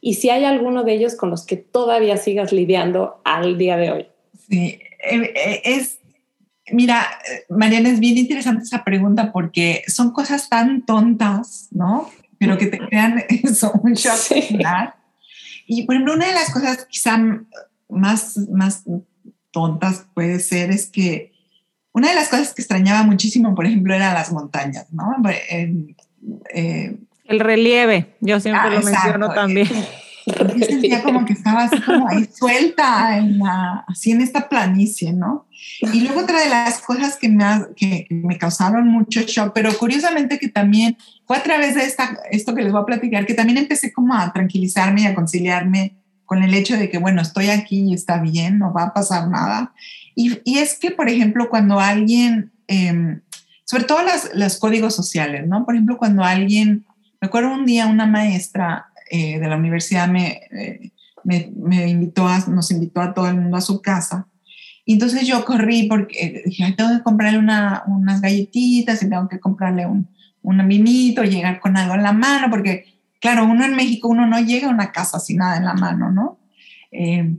[0.00, 3.90] Y si hay alguno de ellos con los que todavía sigas lidiando al día de
[3.90, 4.06] hoy.
[4.48, 4.78] Sí,
[5.10, 5.98] eh, eh, es,
[6.70, 7.06] mira,
[7.48, 12.10] Mariana, es bien interesante esa pregunta porque son cosas tan tontas, ¿no?
[12.38, 14.58] Pero que te crean eso, un shock sí.
[15.66, 17.18] Y por ejemplo, una de las cosas quizá
[17.96, 18.84] más, más
[19.50, 21.32] tontas puede ser es que
[21.92, 25.16] una de las cosas que extrañaba muchísimo, por ejemplo, eran las montañas, ¿no?
[26.52, 29.68] Eh, el relieve, yo siempre ah, lo menciono también.
[30.26, 35.12] Yo sentía como que estaba así como ahí suelta, en la, así en esta planicie,
[35.12, 35.46] ¿no?
[35.80, 37.44] Y luego otra de las cosas que me,
[37.76, 42.54] que me causaron mucho shock, pero curiosamente que también fue a través de esta, esto
[42.54, 46.42] que les voy a platicar, que también empecé como a tranquilizarme y a conciliarme con
[46.42, 49.72] el hecho de que, bueno, estoy aquí y está bien, no va a pasar nada.
[50.14, 53.20] Y, y es que, por ejemplo, cuando alguien, eh,
[53.64, 55.64] sobre todo las, los códigos sociales, ¿no?
[55.64, 56.84] Por ejemplo, cuando alguien,
[57.20, 60.90] me acuerdo un día una maestra eh, de la universidad me, eh,
[61.22, 64.26] me, me, invitó a, nos invitó a todo el mundo a su casa.
[64.84, 69.40] Y entonces yo corrí porque dije, tengo que comprarle una, unas galletitas y tengo que
[69.40, 70.08] comprarle un,
[70.42, 74.40] un vinito, llegar con algo en la mano, porque claro, uno en México, uno no
[74.40, 76.38] llega a una casa sin nada en la mano, ¿no?
[76.90, 77.36] Eh,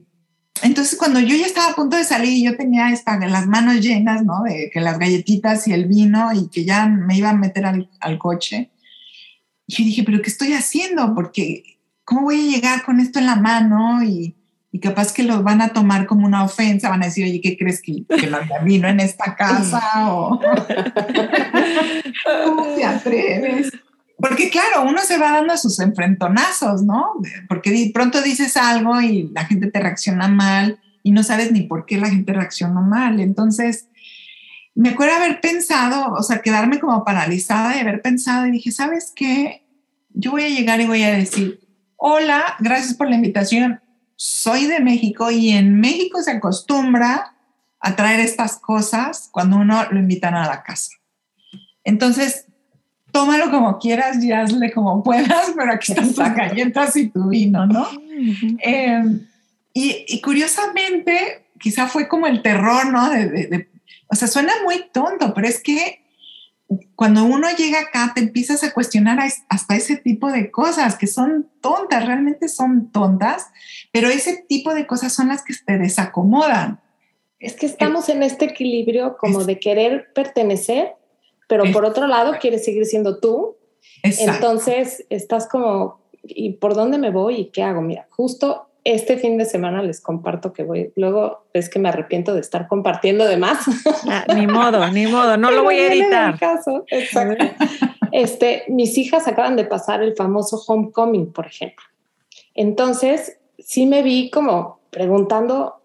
[0.64, 4.24] entonces, cuando yo ya estaba a punto de salir, yo tenía esta, las manos llenas,
[4.24, 4.44] ¿no?
[4.44, 7.90] De que las galletitas y el vino y que ya me iba a meter al,
[8.00, 8.72] al coche.
[9.68, 11.14] Y yo dije, ¿pero qué estoy haciendo?
[11.14, 14.04] Porque, ¿cómo voy a llegar con esto en la mano?
[14.04, 14.36] Y,
[14.72, 17.58] y capaz que lo van a tomar como una ofensa, van a decir, oye, ¿qué
[17.58, 20.12] crees que, que no vino en esta casa?
[20.12, 20.40] O,
[22.46, 23.72] ¿Cómo te atreves?
[24.20, 27.14] Porque claro, uno se va dando sus enfrentonazos, ¿no?
[27.48, 31.86] Porque pronto dices algo y la gente te reacciona mal y no sabes ni por
[31.86, 33.20] qué la gente reaccionó mal.
[33.20, 33.88] Entonces,
[34.74, 39.12] me acuerdo haber pensado, o sea, quedarme como paralizada y haber pensado y dije, ¿sabes
[39.16, 39.64] qué?
[40.10, 41.60] Yo voy a llegar y voy a decir,
[41.96, 43.82] hola, gracias por la invitación,
[44.16, 47.36] soy de México y en México se acostumbra
[47.80, 50.92] a traer estas cosas cuando uno lo invitan a la casa.
[51.84, 52.47] Entonces,
[53.18, 57.66] tómalo como quieras y hazle como puedas, pero aquí están tus galletas y tu vino,
[57.66, 57.88] ¿no?
[58.64, 59.04] eh,
[59.74, 63.10] y, y, curiosamente, quizá fue como el terror, ¿no?
[63.10, 63.70] De, de, de,
[64.08, 66.04] o sea, suena muy tonto, pero es que
[66.96, 69.18] cuando uno llega acá te empiezas a cuestionar
[69.50, 73.48] hasta ese tipo de cosas que son tontas, realmente son tontas,
[73.92, 76.82] pero ese tipo de cosas son las que te desacomodan.
[77.40, 80.94] Es que estamos en este equilibrio como de querer pertenecer
[81.48, 83.58] pero por otro lado quieres seguir siendo tú.
[84.04, 84.34] Exacto.
[84.34, 87.82] Entonces estás como, ¿y por dónde me voy y qué hago?
[87.82, 92.34] Mira, justo este fin de semana les comparto que voy, luego es que me arrepiento
[92.34, 93.66] de estar compartiendo de más.
[94.10, 96.40] Ah, ni modo, ni modo, no lo voy a editar.
[96.40, 96.86] Caso.
[96.88, 97.46] Exacto.
[98.14, 101.84] Este, mis hijas acaban de pasar el famoso homecoming, por ejemplo.
[102.54, 105.82] Entonces, sí me vi como preguntando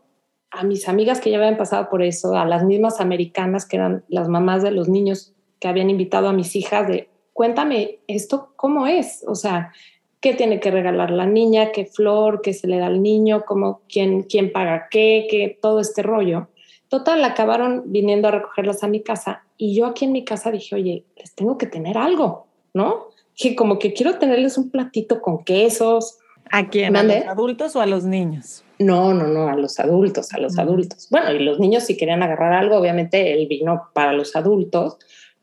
[0.52, 4.04] a mis amigas que ya habían pasado por eso, a las mismas americanas que eran
[4.08, 8.88] las mamás de los niños, que habían invitado a mis hijas de, cuéntame esto, ¿cómo
[8.88, 9.24] es?
[9.28, 9.72] O sea,
[10.18, 11.70] ¿qué tiene que regalar la niña?
[11.70, 12.40] ¿Qué flor?
[12.42, 13.44] ¿Qué se le da al niño?
[13.46, 15.28] ¿Cómo, quién, quién paga qué?
[15.30, 15.56] ¿Qué?
[15.62, 16.48] Todo este rollo.
[16.88, 20.74] Total, acabaron viniendo a recogerlas a mi casa y yo aquí en mi casa dije,
[20.74, 23.10] oye, les tengo que tener algo, ¿no?
[23.36, 26.18] Que como que quiero tenerles un platito con quesos.
[26.50, 26.96] ¿A quién?
[26.96, 28.64] ¿A los adultos o a los niños?
[28.80, 30.60] No, no, no, a los adultos, a los mm.
[30.60, 31.06] adultos.
[31.08, 34.98] Bueno, y los niños si querían agarrar algo, obviamente el vino para los adultos,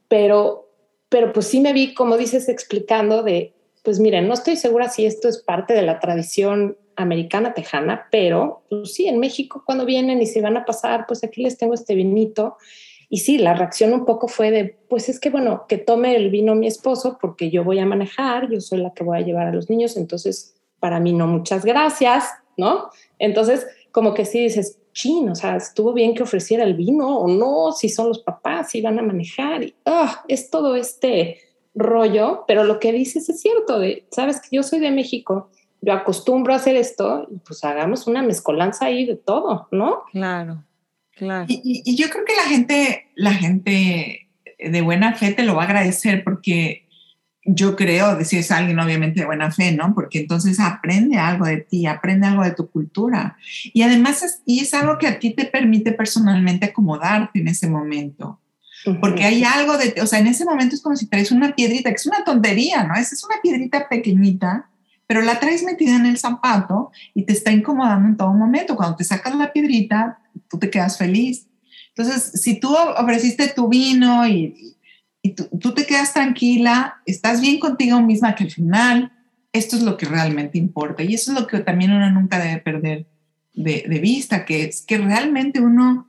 [0.10, 0.70] pero,
[1.08, 5.06] pero pues sí me vi, como dices, explicando de, pues miren, no estoy segura si
[5.06, 10.22] esto es parte de la tradición americana tejana, pero pues sí, en México cuando vienen
[10.22, 12.58] y se van a pasar, pues aquí les tengo este vinito.
[13.08, 16.30] Y sí, la reacción un poco fue de, pues es que bueno, que tome el
[16.30, 19.48] vino mi esposo porque yo voy a manejar, yo soy la que voy a llevar
[19.48, 22.26] a los niños, entonces para mí no, muchas gracias,
[22.58, 22.90] ¿no?
[23.18, 27.28] Entonces, como que sí dices, chin, o sea, estuvo bien que ofreciera el vino o
[27.28, 31.40] no, si son los papás, si van a manejar, y, oh, es todo este
[31.76, 35.50] rollo, pero lo que dices es cierto, de, sabes que yo soy de México
[35.82, 40.04] yo acostumbro a hacer esto, pues hagamos una mezcolanza ahí de todo, ¿no?
[40.12, 40.64] Claro,
[41.12, 41.46] claro.
[41.48, 45.64] Y, y, yo creo que la gente, la gente de buena fe te lo va
[45.64, 46.88] a agradecer porque
[47.46, 49.94] yo creo, si es alguien obviamente de buena fe, ¿no?
[49.94, 53.38] Porque entonces aprende algo de ti, aprende algo de tu cultura.
[53.74, 57.70] Y además es, y es algo que a ti te permite personalmente acomodarte en ese
[57.70, 58.40] momento.
[59.02, 61.90] Porque hay algo de, o sea, en ese momento es como si traes una piedrita,
[61.90, 62.96] que es una tontería, ¿no?
[62.96, 64.70] Es, es una piedrita pequeñita,
[65.06, 68.76] pero la traes metida en el zapato y te está incomodando en todo momento.
[68.76, 71.48] Cuando te sacas la piedrita, tú te quedas feliz.
[71.90, 74.78] Entonces, si tú ofreciste tu vino y,
[75.32, 79.12] tú, te quedas tranquila, estás bien contigo misma, que al final
[79.52, 81.04] esto es lo que realmente importa.
[81.04, 83.08] Y eso es lo que también uno nunca debe perder
[83.54, 86.08] de, vista, que es que realmente uno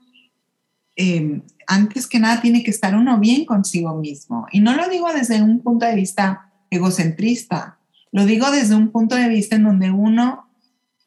[0.97, 4.47] eh, antes que nada tiene que estar uno bien consigo mismo.
[4.51, 7.79] Y no lo digo desde un punto de vista egocentrista,
[8.13, 10.51] lo digo desde un punto de vista en donde uno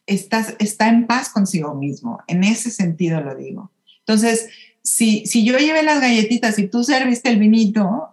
[0.06, 2.20] está, está en paz consigo mismo.
[2.28, 3.72] En ese sentido lo digo.
[4.00, 4.50] Entonces,
[4.84, 8.10] si, si yo llevé las galletitas y tú serviste el vinito,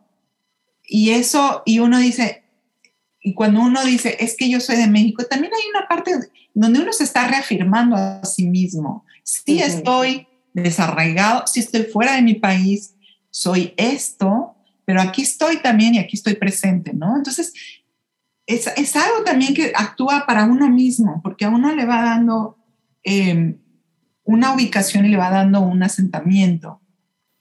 [0.85, 2.45] y eso, y uno dice,
[3.21, 6.13] y cuando uno dice, es que yo soy de México, también hay una parte
[6.55, 9.05] donde uno se está reafirmando a sí mismo.
[9.23, 12.95] Sí estoy desarraigado, si estoy fuera de mi país,
[13.31, 17.17] soy esto, pero aquí estoy también y aquí estoy presente, ¿no?
[17.17, 17.53] Entonces,
[18.47, 22.59] es, es algo también que actúa para uno mismo, porque a uno le va dando
[23.05, 23.60] eh,
[24.31, 26.81] una ubicación y le va dando un asentamiento.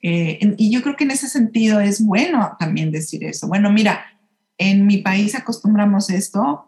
[0.02, 3.48] Eh, y yo creo que en ese sentido es bueno también decir eso.
[3.48, 4.06] Bueno, mira,
[4.58, 6.66] en mi país acostumbramos esto,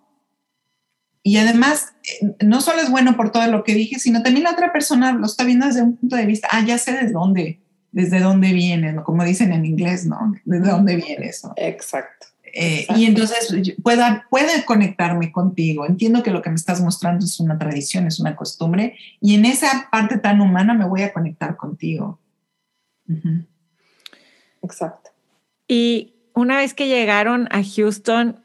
[1.23, 4.51] y además, eh, no solo es bueno por todo lo que dije, sino también la
[4.51, 7.61] otra persona lo está viendo desde un punto de vista, ah, ya sé desde dónde,
[7.91, 9.03] desde dónde viene, ¿no?
[9.03, 10.33] como dicen en inglés, ¿no?
[10.45, 11.53] ¿Desde dónde viene eso?
[11.57, 12.27] Exacto.
[12.53, 15.85] Eh, y entonces pueda, puede conectarme contigo.
[15.85, 19.45] Entiendo que lo que me estás mostrando es una tradición, es una costumbre, y en
[19.45, 22.19] esa parte tan humana me voy a conectar contigo.
[24.61, 25.11] Exacto.
[25.67, 28.43] Y una vez que llegaron a Houston,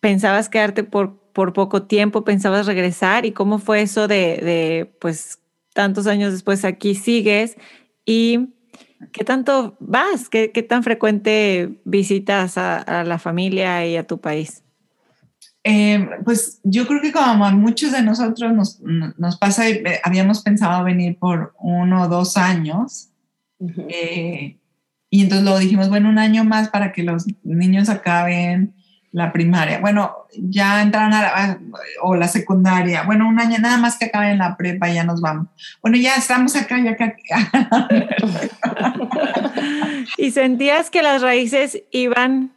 [0.00, 5.38] ¿pensabas quedarte por por poco tiempo pensabas regresar y cómo fue eso de, de, pues,
[5.72, 7.56] tantos años después aquí sigues
[8.04, 8.50] y
[9.12, 14.20] qué tanto vas, qué, qué tan frecuente visitas a, a, la familia y a tu
[14.20, 14.62] país.
[15.64, 20.42] Eh, pues yo creo que como a muchos de nosotros nos, nos pasa, eh, habíamos
[20.42, 23.10] pensado venir por uno o dos años.
[23.58, 23.86] Uh -huh.
[23.88, 24.58] eh,
[25.08, 28.74] y entonces lo dijimos, bueno, un año más para que los niños acaben
[29.12, 29.78] la primaria.
[29.78, 31.58] Bueno, ya entraron a la,
[32.00, 33.02] o la secundaria.
[33.02, 35.48] Bueno, un año nada más que acaben la prepa, ya nos vamos.
[35.82, 37.14] Bueno, ya estamos acá, ya acá.
[40.16, 42.52] ¿Y sentías que las raíces iban,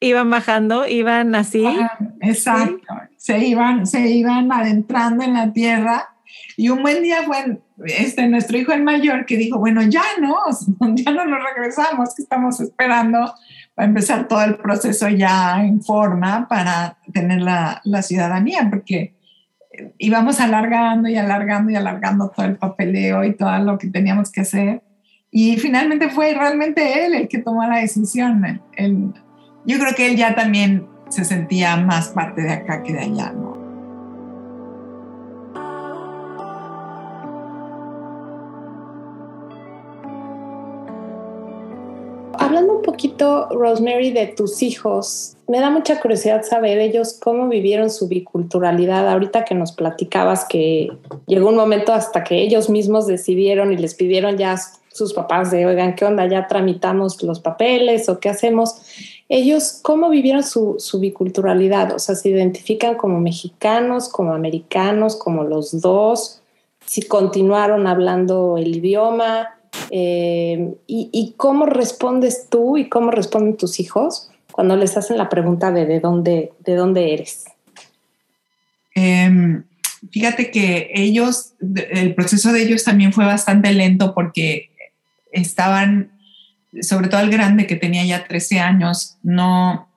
[0.00, 1.66] iban bajando, iban así?
[1.66, 2.78] Ah, exacto.
[2.78, 3.14] ¿Sí?
[3.18, 6.08] Se iban, se iban adentrando en la tierra.
[6.56, 10.36] Y un buen día fue este, nuestro hijo el mayor que dijo, bueno, ya no,
[10.94, 13.34] ya no nos regresamos, que estamos esperando
[13.78, 19.14] va a empezar todo el proceso ya en forma para tener la, la ciudadanía, porque
[19.98, 24.42] íbamos alargando y alargando y alargando todo el papeleo y todo lo que teníamos que
[24.42, 24.82] hacer.
[25.30, 28.62] Y finalmente fue realmente él el que tomó la decisión.
[28.76, 29.12] Él,
[29.64, 33.32] yo creo que él ya también se sentía más parte de acá que de allá,
[33.32, 33.63] ¿no?
[43.50, 49.08] Rosemary, de tus hijos, me da mucha curiosidad saber ellos cómo vivieron su biculturalidad.
[49.08, 50.90] Ahorita que nos platicabas que
[51.26, 54.56] llegó un momento hasta que ellos mismos decidieron y les pidieron ya
[54.94, 56.26] sus papás de, oigan, ¿qué onda?
[56.26, 58.76] Ya tramitamos los papeles o qué hacemos.
[59.28, 61.92] Ellos, ¿cómo vivieron su, su biculturalidad?
[61.94, 66.40] O sea, ¿se identifican como mexicanos, como americanos, como los dos?
[66.86, 69.58] Si continuaron hablando el idioma,
[69.90, 75.72] eh, y, cómo respondes tú y cómo responden tus hijos cuando les hacen la pregunta
[75.72, 77.44] de de dónde, de dónde eres.
[78.94, 79.62] Eh,
[80.10, 81.54] fíjate que ellos,
[81.90, 84.70] el proceso de ellos también fue bastante lento porque
[85.32, 86.12] estaban,
[86.80, 89.88] sobre todo el grande que tenía ya 13 años, no,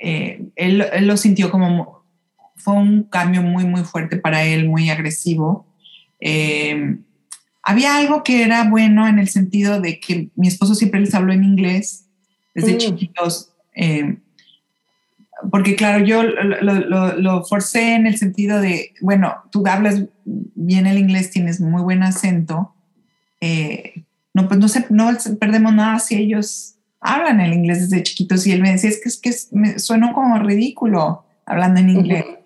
[0.00, 2.04] eh, él, él, lo sintió como,
[2.56, 5.66] fue un cambio muy, muy fuerte para él, muy agresivo.
[6.20, 6.98] Eh,
[7.68, 11.34] había algo que era bueno en el sentido de que mi esposo siempre les habló
[11.34, 12.06] en inglés
[12.54, 12.78] desde mm.
[12.78, 14.16] chiquitos, eh,
[15.50, 20.86] porque claro, yo lo, lo, lo, forcé en el sentido de, bueno, tú hablas bien
[20.86, 22.72] el inglés, tienes muy buen acento,
[23.42, 24.02] eh,
[24.32, 28.52] no, pues no, se, no perdemos nada si ellos hablan el inglés desde chiquitos y
[28.52, 32.24] él me decía, es que, es que me suena como ridículo hablando en inglés.
[32.26, 32.37] Uh -huh.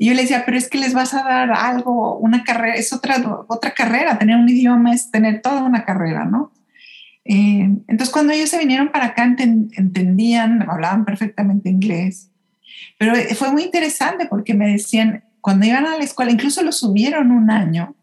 [0.00, 2.90] Y yo le decía, pero es que les vas a dar algo, una carrera, es
[2.90, 6.54] otra, otra carrera, tener un idioma es tener toda una carrera, ¿no?
[7.26, 12.30] Eh, entonces, cuando ellos se vinieron para acá, entendían, hablaban perfectamente inglés.
[12.98, 17.30] Pero fue muy interesante porque me decían, cuando iban a la escuela, incluso lo subieron
[17.30, 17.94] un año,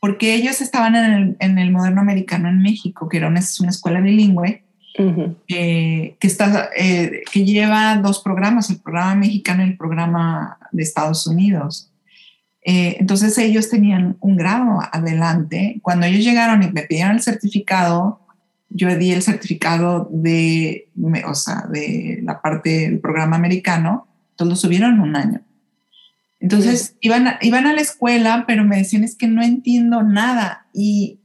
[0.00, 0.96] porque ellos estaban
[1.38, 4.64] en el, moderno americano en México, que era una escuela bilingüe,
[4.94, 11.26] que, está, eh, que lleva dos programas, el programa mexicano y el programa de Estados
[11.26, 11.90] Unidos.
[12.64, 15.80] Eh, entonces ellos tenían un grado adelante.
[15.82, 18.20] Cuando ellos llegaron y me pidieron el certificado,
[18.68, 20.88] yo di el certificado de,
[21.26, 25.40] o sea, de la parte del programa americano, entonces lo subieron un año.
[26.40, 30.66] Entonces iban, a, iban a la escuela, pero me decían es que no entiendo nada.
[30.72, 31.18] Y,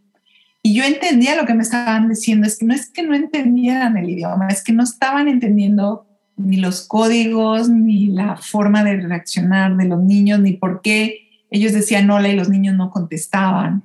[0.68, 3.96] y yo entendía lo que me estaban diciendo, es que no es que no entendieran
[3.96, 6.06] el idioma, es que no estaban entendiendo
[6.36, 11.72] ni los códigos, ni la forma de reaccionar de los niños, ni por qué ellos
[11.72, 13.84] decían hola y los niños no contestaban.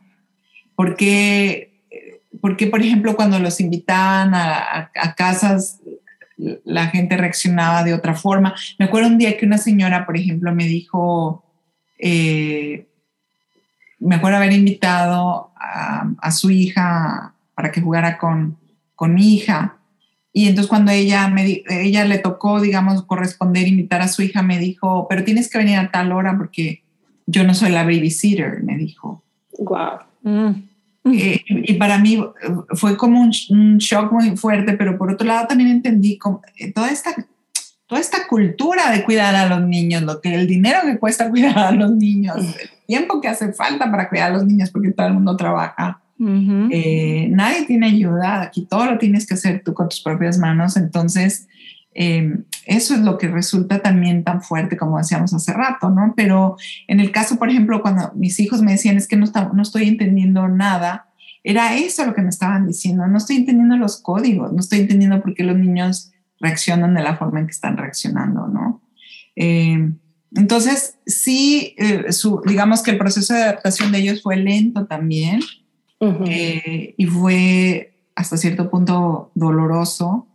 [0.75, 1.73] ¿Por qué,
[2.41, 5.79] porque, por ejemplo, cuando los invitaban a, a, casas,
[6.65, 8.57] la gente reaccionaba de otra forma?
[8.81, 11.45] Me acuerdo un día que una señora, por ejemplo, me dijo,
[11.97, 12.89] eh,
[14.01, 18.57] me acuerdo haber invitado a, a, su hija para que jugara con,
[18.95, 19.79] con mi hija.
[20.33, 24.59] Y entonces cuando ella, me, ella le tocó, digamos, corresponder, invitar a su hija, me
[24.59, 26.83] dijo, pero tienes que venir a tal hora porque
[27.27, 29.23] yo no soy la babysitter, me dijo.
[29.59, 30.55] Wow.
[31.05, 33.31] Eh, y para mí eh, fue como un,
[33.79, 37.15] shock muy fuerte, pero por otro lado también entendí como, eh, toda, esta,
[37.87, 41.59] toda esta cultura de cuidar a los niños, lo que el dinero que cuesta cuidar
[41.59, 42.37] a los niños,
[42.93, 46.01] tiempo que hace falta para cuidar a los niños porque todo el mundo trabaja.
[46.19, 51.49] nadie tiene ayuda, aquí todo lo tienes que hacer tú con tus propias manos, entonces
[51.95, 56.15] Em, eso es lo que resulta también tan fuerte como decíamos hace rato, ¿no?
[56.17, 56.57] Pero
[56.89, 59.89] en el caso, por ejemplo, cuando mis hijos me decían es que no, no estoy
[59.89, 61.09] entendiendo nada,
[61.45, 65.21] era eso lo que me estaban diciendo, no estoy entendiendo los códigos, no estoy entendiendo
[65.21, 68.81] por qué los niños reaccionan de la forma en que están reaccionando, ¿no?
[69.35, 69.99] Em,
[70.35, 72.07] entonces, sí, eh,
[72.47, 75.41] digamos que el proceso de adaptación de ellos fue lento también
[76.27, 80.27] eh, y fue hasta cierto punto doloroso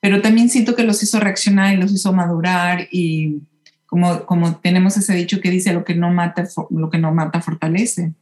[0.00, 3.42] pero también siento que los hizo reaccionar y los hizo madurar y
[3.86, 7.42] como, como tenemos ese dicho que dice lo que no mata, lo que no mata
[7.42, 8.14] fortalece.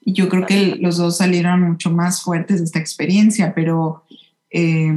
[0.00, 4.04] Y yo creo que los dos salieron mucho más fuertes de esta experiencia, pero
[4.50, 4.92] eh,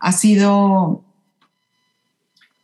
[0.00, 1.04] ha sido,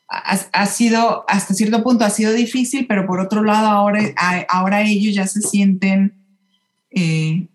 [0.08, 4.00] ha, sido, hasta cierto punto ha sido difícil, pero por otro lado ahora,
[4.48, 6.14] ahora ellos ya se sienten
[6.90, 7.46] eh,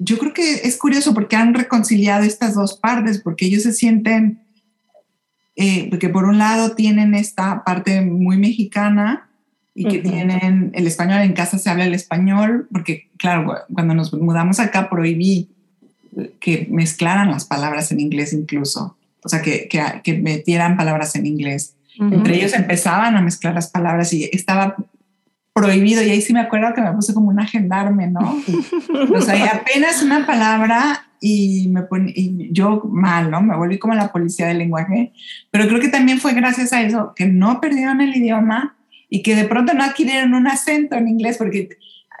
[0.00, 4.40] yo creo que es curioso porque han reconciliado estas dos partes, porque ellos se sienten,
[5.56, 9.28] eh, porque por un lado tienen esta parte muy mexicana
[9.74, 14.12] y que tienen el español, en casa se habla el español, porque claro, cuando nos
[14.12, 15.50] mudamos acá prohibí
[16.40, 21.74] que mezclaran las palabras en inglés incluso, o sea, que, que, metieran palabras en inglés.
[22.00, 24.76] Entre ellos empezaban a mezclar las palabras y estaba
[25.52, 26.02] prohibido.
[26.02, 28.40] Y ahí sí me acuerdo que me puse como un agendarme, ¿no?
[29.14, 33.40] o sea, y apenas una palabra y me pone, y yo mal, ¿no?
[33.42, 35.12] Me volví como la policía del lenguaje.
[35.50, 38.76] Pero creo que también fue gracias a eso que no perdieron el idioma
[39.08, 41.70] y que de pronto no adquirieron un acento en inglés, porque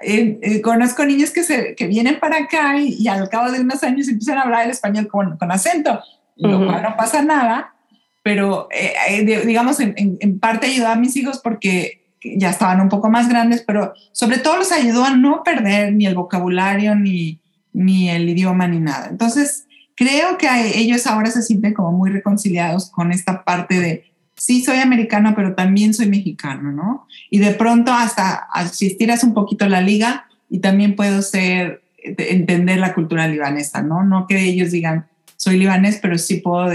[0.02, 3.82] eh, eh, conozco niños que, se, que vienen para acá y, al cabo de unos
[3.82, 6.00] años empiezan a hablar el español con, con acento,
[6.38, 7.74] lo cual no pasa nada,
[8.22, 12.88] pero eh, digamos, en, en, en, parte ayudó a mis hijos porque ya estaban un
[12.88, 17.40] poco más grandes, pero sobre todo los ayudó a no perder ni el vocabulario, ni,
[17.72, 19.08] ni el idioma, ni nada.
[19.10, 24.04] Entonces, creo que ellos ahora se sienten como muy reconciliados con esta parte de,
[24.36, 27.06] sí, soy americano, pero también soy mexicano, ¿no?
[27.30, 32.78] Y de pronto hasta si estiras un poquito la liga y también puedo ser, entender
[32.78, 34.04] la cultura libanesa, ¿no?
[34.04, 35.08] No que ellos digan,
[35.38, 36.70] soy libanés, pero sí puedo,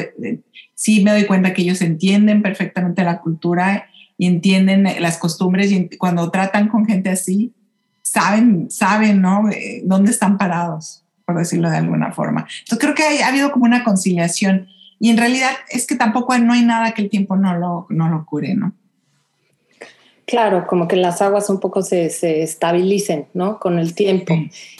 [0.74, 5.90] sí me doy cuenta que ellos entienden perfectamente la cultura y entienden las costumbres y
[5.98, 7.54] cuando tratan con gente así,
[8.02, 9.50] saben, saben, ¿no?
[9.50, 12.48] Eh, ¿Dónde están parados, por decirlo de alguna forma?
[12.60, 16.54] Entonces creo que ha habido como una conciliación y en realidad es que tampoco no
[16.54, 18.74] hay nada que el tiempo no lo, no lo cure, ¿no?
[20.26, 23.60] Claro, como que las aguas un poco se, se estabilicen, ¿no?
[23.60, 24.34] Con el tiempo.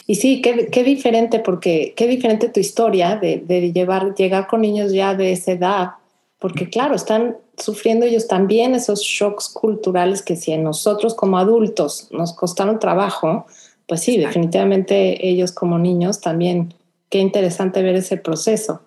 [0.06, 4.62] Y sí, qué, qué, diferente, porque qué diferente tu historia de, de llevar, llegar con
[4.62, 5.90] niños ya de esa edad,
[6.38, 12.08] porque claro, están sufriendo ellos también esos shocks culturales que si en nosotros como adultos
[12.10, 13.46] nos costaron trabajo,
[13.86, 16.74] pues sí, definitivamente ellos como niños también,
[17.10, 18.82] qué interesante ver ese proceso.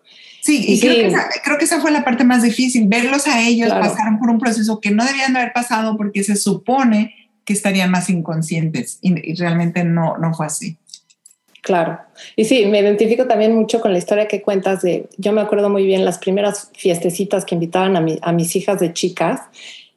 [0.48, 3.46] Sí, y, Creo, que esa, creo, que esa, fue la parte más difícil, verlos a
[3.46, 7.52] ellos pasaron por un proceso que no debían de haber pasado porque se supone que
[7.52, 10.78] estarían más inconscientes y, realmente no, no fue así.
[11.62, 12.00] Claro.
[12.38, 15.70] Y sí, me identifico también mucho con la historia que cuentas de, yo me acuerdo
[15.70, 19.42] muy bien las primeras fiestecitas que invitaban a, a mis hijas de chicas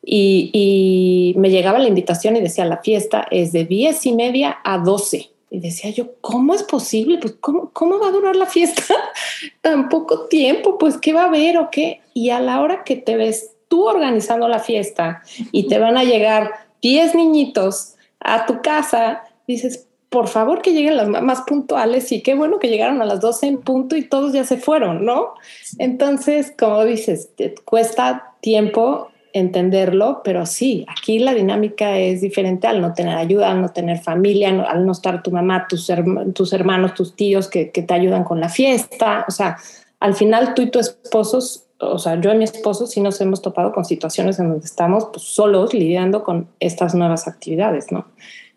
[0.04, 4.58] y, y, me llegaba la invitación y decía, la fiesta es de diez y media
[4.64, 5.30] a 12.
[5.50, 7.18] Y decía yo, ¿cómo es posible?
[7.18, 8.94] Pues, ¿cómo, ¿cómo va a durar la fiesta
[9.60, 10.78] tan poco tiempo?
[10.78, 12.00] Pues, ¿qué va a haber o qué?
[12.14, 15.22] Y a la hora que te ves tú organizando la fiesta
[15.52, 20.96] y te van a llegar 10 niñitos a tu casa, dices, por favor que lleguen
[20.96, 24.32] las más puntuales y qué bueno que llegaron a las 12 en punto y todos
[24.32, 25.34] ya se fueron, ¿no?
[25.78, 32.80] Entonces, como dices, te cuesta tiempo entenderlo, pero sí, aquí la dinámica es diferente al
[32.80, 35.90] no tener ayuda, al no tener familia, al no estar tu mamá, tus,
[36.34, 39.24] tus hermanos, tus tíos que, te ayudan con la fiesta.
[39.28, 39.56] O sea,
[40.00, 41.38] al final tú y tu esposo,
[41.78, 45.06] o sea, yo y mi esposo sí nos hemos topado con situaciones en donde estamos
[45.12, 48.06] pues, solos lidiando con estas nuevas actividades, ¿no?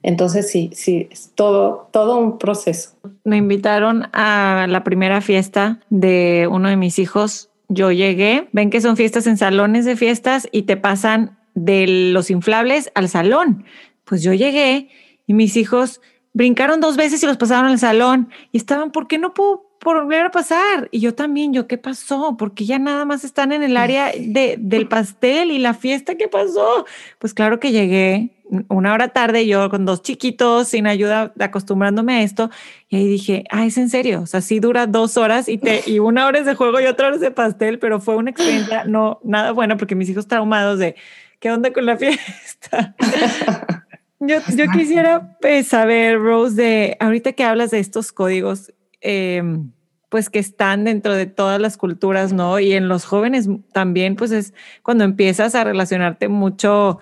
[0.04, 2.90] Entonces sí, sí, es todo, todo un proceso.
[3.24, 8.82] Me invitaron a la primera fiesta de uno de mis hijos yo llegué, ven que
[8.82, 13.66] son fiestas en salones de fiestas y te pasan de los inflables al salón.
[14.06, 14.90] Pues yo llegué
[15.28, 16.02] y mis hijos
[16.34, 20.26] brincaron dos veces y los pasaron al salón y estaban, ¿por qué no puedo volver
[20.26, 20.90] a pasar?
[20.92, 22.36] Y yo también, yo, ¿qué pasó?
[22.38, 26.28] Porque ya nada más están en el área de, del pastel y la fiesta, ¿qué
[26.28, 26.86] pasó?
[27.20, 28.32] Pues claro que llegué
[28.70, 32.50] una hora tarde, yo con dos chiquitos, sin ayuda, acostumbrándome a esto,
[32.90, 35.82] y ahí dije, ah, es en serio, o sea, sí dura dos horas y, te,
[35.86, 38.32] y una hora es de juego y otra hora es de pastel, pero fue una
[38.32, 40.96] experiencia no nada buena porque mis hijos traumados de,
[41.40, 42.96] ¿qué onda con la fiesta?
[44.20, 49.72] yo, yo quisiera pues, saber, Rose, de ahorita que hablas de estos códigos, em,
[50.10, 52.60] pues que están dentro de todas las culturas, ¿no?
[52.60, 57.00] Y en los jóvenes también, pues es cuando empiezas a relacionarte mucho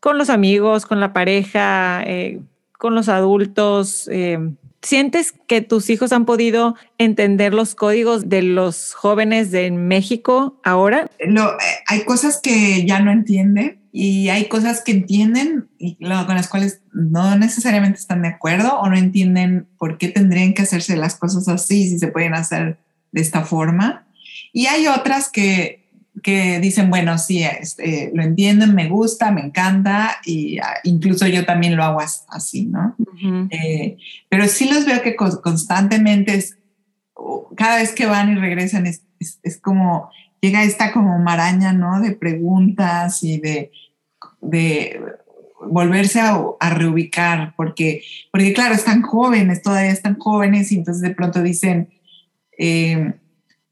[0.00, 2.40] con los amigos, con la pareja, eh,
[2.78, 4.08] con los adultos.
[4.12, 4.38] Eh,
[4.82, 11.10] ¿Sientes que tus hijos han podido entender los códigos de los jóvenes de México ahora?
[11.26, 16.34] Lo, eh, hay cosas que ya no entienden y hay cosas que entienden y con
[16.34, 20.96] las cuales no necesariamente están de acuerdo o no entienden por qué tendrían que hacerse
[20.96, 22.78] las cosas así si se pueden hacer
[23.10, 24.06] de esta forma.
[24.52, 25.85] Y hay otras que
[26.22, 31.44] que dicen, bueno, sí, este, lo entienden, me gusta, me encanta, y ah, incluso yo
[31.44, 32.96] también lo hago así, ¿no?
[33.50, 33.98] Eh,
[34.28, 36.58] pero sí los veo que constantemente, es,
[37.56, 39.02] cada vez que van y regresan, es,
[39.42, 40.10] es, como,
[40.40, 42.00] llega esta como maraña, ¿no?
[42.00, 43.70] De preguntas y de,
[44.40, 45.00] de
[45.68, 48.02] volverse a, a, reubicar, porque,
[48.32, 51.90] porque claro, están jóvenes, todavía están jóvenes, y entonces de pronto dicen,
[52.58, 53.14] eh,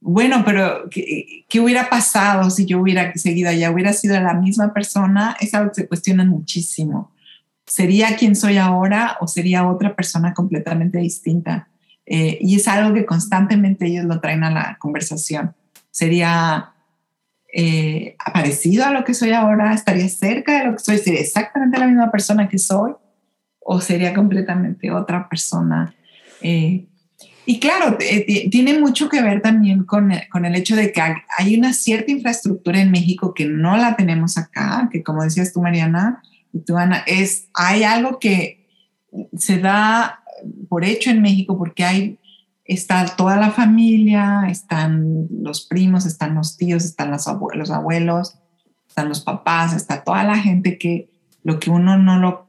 [0.06, 3.70] bueno, pero ¿qué, hubiera pasado si yo hubiera seguido allá?
[3.70, 5.34] ¿Hubiera sido la misma persona?
[5.40, 7.10] Es algo que se cuestiona muchísimo.
[7.64, 11.68] ¿Sería quien soy ahora o sería otra persona completamente distinta?
[12.04, 15.54] Eh, y es algo que constantemente ellos lo traen a la conversación.
[15.90, 16.74] ¿Sería
[17.50, 19.72] eh, parecido a lo que soy ahora?
[19.72, 20.98] ¿Estaría cerca de lo que soy?
[20.98, 22.92] ¿Sería exactamente la misma persona que soy?
[23.58, 25.94] ¿O sería completamente otra persona?
[26.42, 26.88] Eh,
[27.46, 27.98] y claro,
[28.50, 31.02] tiene mucho que ver también con, con, el hecho de que
[31.36, 35.60] hay una cierta infraestructura en México que no la tenemos acá, que como decías tú,
[35.60, 36.22] Mariana,
[36.52, 38.66] y tú, Ana, es, hay algo que
[39.36, 40.22] se da
[40.68, 42.18] por hecho en México porque hay,
[42.64, 48.38] está toda la familia, están los primos, están los tíos, están los abuelos, los abuelos,
[48.88, 51.10] están los papás, está toda la gente que
[51.42, 52.46] lo que uno no lo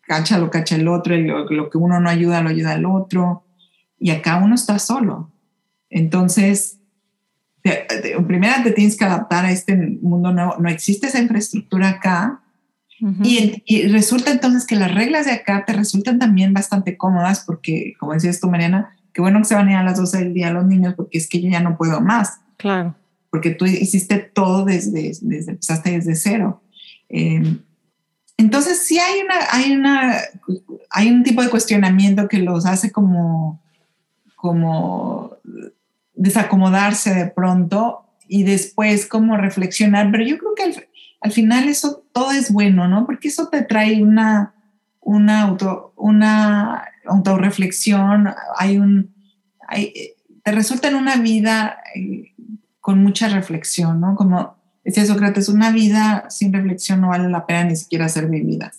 [0.00, 2.84] cacha, lo cacha el otro, y lo, lo que uno no ayuda, lo ayuda el
[2.84, 3.44] otro
[4.02, 5.30] y acá uno está solo.
[5.88, 6.80] Entonces,
[8.26, 10.56] primero te tienes que adaptar a este mundo nuevo.
[10.58, 12.42] No existe esa infraestructura acá.
[13.22, 17.94] y, y, resulta entonces que las reglas de acá te resultan también bastante cómodas porque,
[17.98, 20.34] como decías tú, Mariana, qué bueno que se van a ir a las 12 del
[20.34, 22.40] día los niños porque es que yo ya no puedo más.
[22.56, 22.96] Claro.
[23.30, 26.62] Porque tú hiciste todo desde, desde empezaste desde cero.
[27.08, 27.60] Em,
[28.36, 30.16] entonces sí hay una, hay una,
[30.90, 33.61] hay un tipo de cuestionamiento que los hace como
[34.42, 35.36] como
[36.14, 40.84] desacomodarse de pronto y después como reflexionar, pero yo creo que
[41.20, 43.06] al, final eso todo es bueno, ¿no?
[43.06, 44.52] Porque eso te trae una,
[45.00, 49.14] una, auto, una autorreflexión, hay un,
[50.42, 52.32] te resulta en una vida eh,
[52.80, 54.16] con mucha reflexión, ¿no?
[54.16, 58.72] Como decía Sócrates, una vida sin reflexión no vale la pena ni siquiera ser vivida.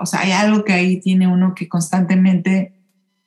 [0.00, 2.79] O sea, hay algo que ahí tiene uno que constantemente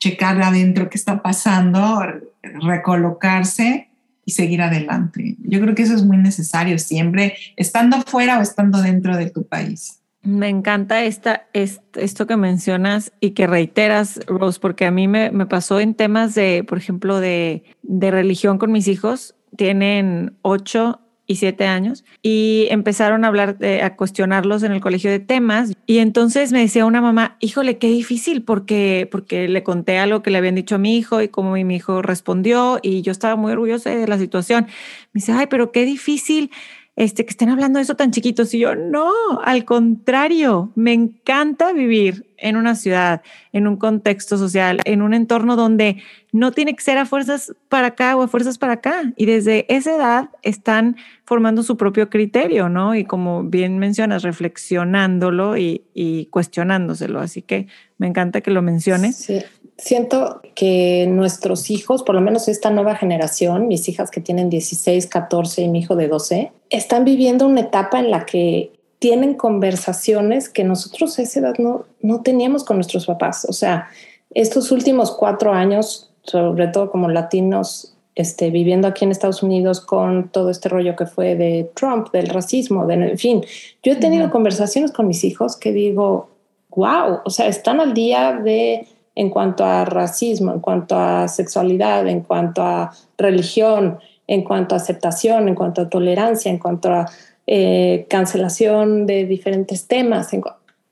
[0.03, 2.01] checar adentro qué está pasando,
[2.41, 3.89] recolocarse
[4.25, 5.37] y seguir adelante.
[5.39, 9.47] Yo creo que eso es muy necesario siempre, estando fuera o estando dentro de tu
[9.47, 10.01] país.
[10.21, 15.79] Me encanta esta, esto que mencionas y que reiteras, Rose, porque a mí me, pasó
[15.79, 19.35] en temas de, por ejemplo, de, de religión con mis hijos.
[19.55, 25.19] Tienen ocho y siete años y empezaron a hablar, a cuestionarlos en el colegio de
[25.19, 30.21] temas y entonces me decía una mamá, híjole, qué difícil porque, porque le conté algo
[30.21, 33.35] que le habían dicho a mi hijo y cómo mi hijo respondió y yo estaba
[33.35, 34.65] muy orgullosa de la situación.
[35.13, 36.51] Me dice, ay, pero qué difícil
[36.95, 38.53] este, que estén hablando de eso tan chiquitos.
[38.53, 39.11] Y yo, no,
[39.43, 43.21] al contrario, me encanta vivir en una ciudad,
[43.51, 47.87] en un contexto social, en un entorno donde no tiene que ser a fuerzas para
[47.87, 49.13] acá o a fuerzas para acá.
[49.15, 52.95] Y desde esa edad están formando su propio criterio, ¿no?
[52.95, 57.19] Y como bien mencionas, reflexionándolo y, y cuestionándoselo.
[57.19, 57.67] Así que
[57.97, 59.15] me encanta que lo menciones.
[59.15, 59.41] Sí
[59.77, 65.07] siento que nuestros hijos, por lo menos esta nueva generación, mis hijas que tienen 16,
[65.07, 70.49] 14 y mi hijo de 12, están viviendo una etapa en la que tienen conversaciones
[70.49, 73.45] que nosotros a esa edad no, no teníamos con nuestros papás.
[73.47, 73.87] O sea,
[74.31, 80.29] estos últimos cuatro años, sobre todo como latinos, este, viviendo aquí en Estados Unidos con
[80.29, 83.45] todo este rollo que fue de Trump, del racismo, de, en fin,
[83.83, 86.29] yo he tenido conversaciones con mis hijos que digo,
[86.75, 92.07] wow, o sea, están al día de en cuanto a racismo, en cuanto a sexualidad,
[92.07, 97.09] en cuanto a religión, en cuanto a aceptación, en cuanto a tolerancia, en cuanto a
[97.45, 100.43] eh, cancelación de diferentes temas, en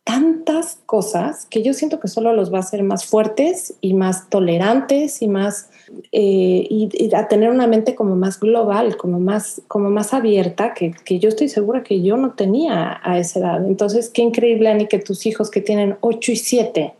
[0.04, 4.30] tantas cosas que yo siento que solo los va a hacer más fuertes y más
[4.30, 5.70] tolerantes y más
[6.12, 10.92] eh, y, a tener una mente como más global, como más, como más abierta, que,
[10.92, 13.66] que, yo estoy segura que yo no tenía a esa edad.
[13.66, 16.94] Entonces, qué increíble, Ani, que tus hijos que tienen 8 y 7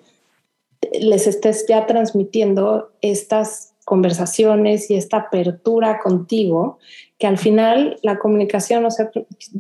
[1.00, 6.80] les estés ya transmitiendo estas conversaciones y esta apertura contigo,
[7.18, 9.10] que al final la comunicación, o sea,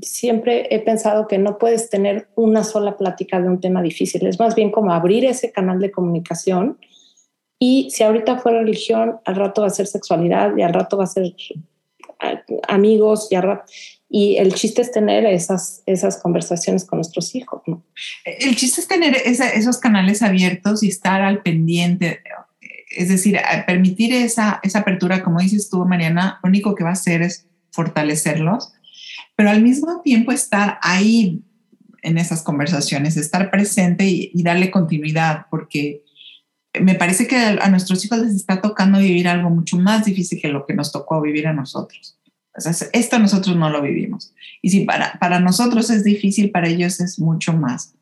[0.01, 4.39] siempre he pensado que no puedes tener una sola plática de un tema difícil, es
[4.39, 6.77] más bien como abrir ese canal de comunicación
[7.63, 11.03] y si ahorita fue religión, al rato va a ser sexualidad y al rato va
[11.03, 11.35] a ser
[12.67, 13.71] amigos y al rato,
[14.09, 17.61] y el chiste es tener esas, esas conversaciones con nuestros hijos.
[18.25, 22.21] El chiste es tener esos canales abiertos y estar al pendiente,
[22.91, 26.93] es decir, permitir esa, esa apertura, como dices tú, Mariana, lo único que va a
[26.93, 28.73] hacer es fortalecerlos,
[29.35, 31.41] pero al mismo tiempo estar ahí
[32.03, 36.03] en esas conversaciones, estar presente y, darle continuidad, porque
[36.79, 40.47] me parece que a nuestros hijos les está tocando vivir algo mucho más difícil que
[40.47, 42.17] lo que nos tocó vivir a nosotros
[42.91, 44.33] esto nosotros no lo vivimos.
[44.61, 47.93] Y si para, para nosotros es difícil, para ellos es mucho más.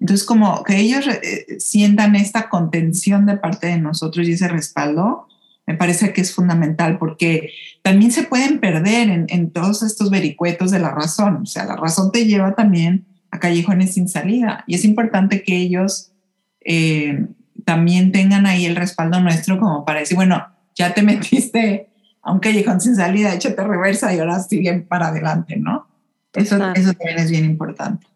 [0.00, 5.26] Entonces, como que ellos eh, sientan esta contención de parte de nosotros y ese respaldo,
[5.66, 7.50] me parece que es fundamental porque
[7.82, 11.42] también se pueden perder en, en, todos estos vericuetos de la razón.
[11.42, 15.56] O sea, la razón te lleva también a callejones sin salida y es importante que
[15.56, 16.12] ellos
[16.64, 17.26] eh,
[17.64, 21.88] también tengan ahí el respaldo nuestro como para decir, bueno, ya te metiste
[22.28, 25.88] aunque callejón sin salida, échate reversa y ahora siguen para adelante, ¿no?
[26.34, 28.06] Eso, eso también es bien importante.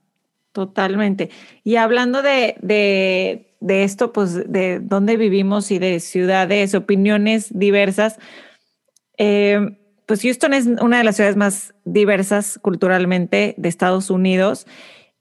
[0.52, 1.30] Totalmente.
[1.64, 8.18] Y hablando de, de, de, esto, pues de dónde vivimos y de ciudades, opiniones diversas,
[9.16, 9.76] eh,
[10.06, 14.66] pues Houston es una de las ciudades más diversas culturalmente de Estados Unidos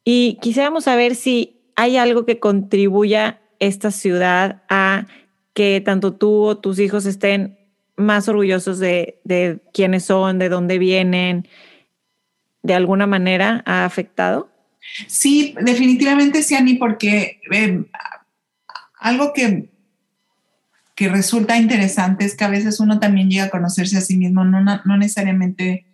[0.03, 5.07] y quisiéramos saber si hay algo que contribuya esta ciudad a
[5.53, 7.57] que tanto tú o tus hijos estén
[7.95, 11.47] más orgullosos de, de quiénes son, de dónde vienen,
[12.63, 14.50] de alguna manera ha afectado?
[15.07, 17.83] Sí, definitivamente sí, Ani, porque eh,
[18.99, 19.69] algo que,
[20.95, 24.43] que resulta interesante es que a veces uno también llega a conocerse a sí mismo,
[24.43, 25.85] no, no necesariamente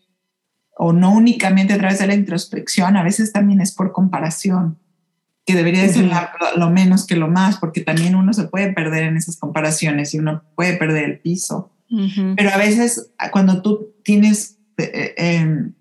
[0.78, 4.78] o no únicamente a través de la introspección, a veces también es por comparación,
[5.46, 6.10] que debería de ser
[6.58, 10.20] lo menos que lo más, porque también uno se puede perder en esas comparaciones y
[10.20, 11.72] uno puede perder el piso.
[12.36, 15.74] Pero a veces cuando tú tienes eh, em,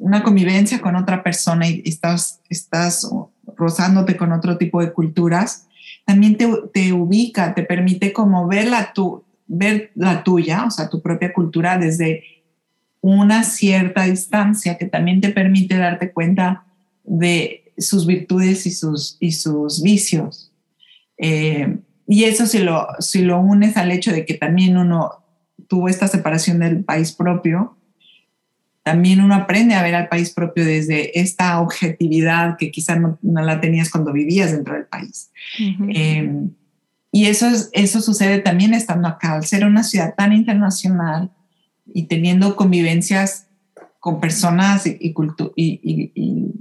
[0.00, 3.08] una convivencia con otra persona y estás, estás
[3.56, 5.66] rozándote con otro tipo de culturas,
[6.06, 10.88] también te, te ubica, te permite como ver la, tu, ver la tuya, o sea,
[10.88, 12.24] tu propia cultura desde
[13.02, 16.64] una cierta distancia que también te permite darte cuenta
[17.04, 20.50] de sus virtudes y sus, y sus vicios.
[21.18, 25.22] Eh, y eso si lo, si lo unes al hecho de que también uno
[25.68, 27.76] tuvo esta separación del país propio,
[28.82, 33.60] también uno aprende a ver al país propio desde esta objetividad que quizá no, la
[33.60, 35.30] tenías cuando vivías dentro del país.
[35.58, 36.50] Em,
[37.12, 41.30] y eso, es, eso sucede también estando acá, al ser una ciudad tan internacional,
[41.92, 43.48] y teniendo convivencias
[43.98, 45.14] con personas y, y,
[46.14, 46.54] y,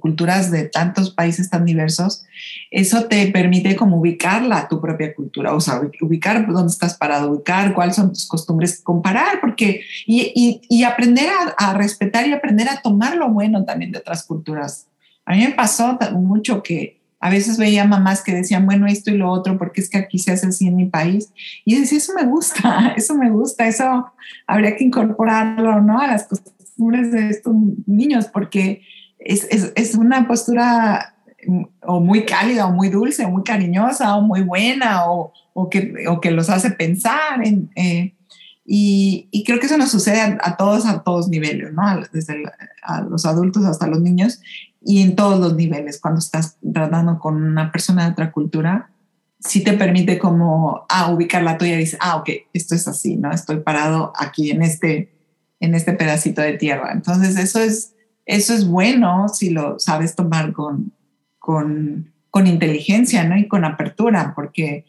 [0.00, 2.24] culturas de tantos países tan diversos,
[2.70, 7.74] eso te permite como ubicarla, tu propia cultura, o sea, ubicar dónde estás parado, ubicar
[7.74, 13.16] cuáles son tus costumbres, comparar, porque, y, aprender a, a, respetar y aprender a tomar
[13.16, 14.86] lo bueno también de otras culturas.
[15.24, 19.18] A mí me pasó mucho que a veces veía mamás que decían, bueno, esto y
[19.18, 21.32] lo otro, porque es que aquí se hace así en mi país.
[21.66, 24.10] Y decía, eso me gusta, eso me gusta, eso
[24.46, 26.00] habría que incorporarlo, ¿no?
[26.00, 27.54] A las costumbres de estos
[27.86, 28.82] niños, porque
[29.20, 31.14] es, es, es una postura
[31.46, 35.68] mm, o muy cálida, o muy dulce, o muy cariñosa, o muy buena, o, o,
[35.68, 37.44] que, o que, los hace pensar.
[37.44, 38.14] En, eh,
[38.64, 41.82] y, y, creo que eso nos sucede a, a, todos, a todos niveles, ¿no?
[42.12, 42.44] Desde el,
[42.82, 44.40] a los adultos hasta los niños
[44.82, 46.00] y en todos los niveles.
[46.00, 48.90] Cuando estás tratando con una persona de otra cultura,
[49.40, 53.16] sí te permite como ah, ubicar la tuya y dices, ah, ok, esto es así,
[53.16, 53.32] ¿no?
[53.32, 55.12] Estoy parado aquí en este,
[55.60, 56.92] en este pedacito de tierra.
[56.92, 57.94] Entonces, eso es
[58.30, 60.92] eso es bueno si lo sabes tomar con,
[61.38, 63.36] con, con inteligencia ¿no?
[63.36, 64.84] y con apertura, porque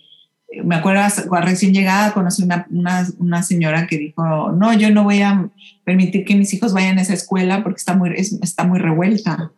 [0.63, 1.01] me acuerdo,
[1.41, 5.49] recién llegada conocí una, una, una, señora que dijo, no, yo no voy a
[5.85, 9.51] permitir que mis hijos vayan a esa escuela porque está muy, está muy revuelta.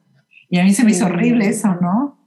[0.49, 2.17] Y a mí se me hizo horrible eso, ¿no?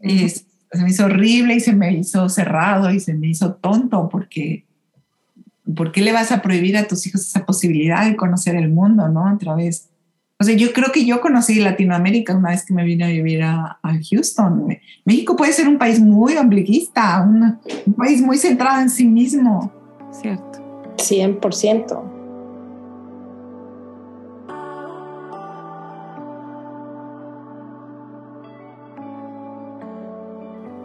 [0.00, 0.44] Y se
[0.82, 4.66] me hizo horrible y se me hizo cerrado y se me hizo tonto porque
[5.76, 9.08] ¿por qué le vas a prohibir a tus hijos esa posibilidad de conocer el mundo,
[9.08, 9.28] ¿no?
[9.28, 9.88] A través
[10.40, 13.42] o sea, yo creo que yo conocí Latinoamérica una vez que me vine a vivir
[13.42, 14.76] a, a Houston.
[15.04, 19.72] México puede ser un país muy ombliguista, un, un país muy centrado en sí mismo.
[20.10, 20.58] Cierto.
[20.96, 22.02] 100%.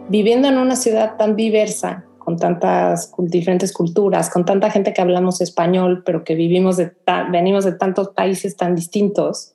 [0.08, 5.40] Viviendo en una ciudad tan diversa, con tantas diferentes culturas, con tanta gente que hablamos
[5.40, 6.92] español, pero que vivimos de
[7.32, 9.54] venimos de tantos países tan distintos.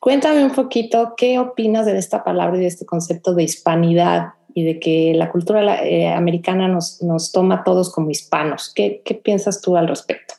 [0.00, 4.64] Cuéntame un poquito qué opinas de esta palabra y de este concepto de hispanidad y
[4.64, 8.72] de que la cultura eh, americana nos, nos toma a todos como hispanos.
[8.74, 10.34] ¿Qué, ¿Qué, piensas tú al respecto?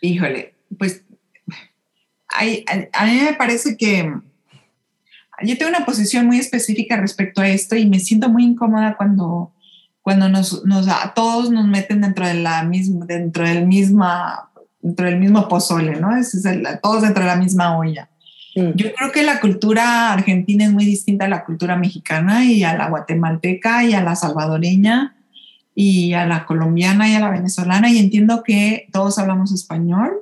[0.00, 1.04] Híjole, pues
[2.26, 4.12] hay, a, a mí me parece que
[5.44, 9.52] yo tengo una posición muy específica respecto a esto y me siento muy incómoda cuando
[10.02, 14.50] cuando nos, nos, a todos nos meten dentro de la misma, dentro del misma,
[14.80, 16.16] dentro del mismo pozole, ¿no?
[16.16, 18.08] Es, es el, todos dentro de la misma olla.
[18.56, 18.72] Mm.
[18.74, 22.76] Yo creo que la cultura argentina es muy distinta a la cultura mexicana y a
[22.76, 25.16] la guatemalteca y a la salvadoreña
[25.74, 30.12] y a la colombiana y a la venezolana y entiendo que todos hablamos español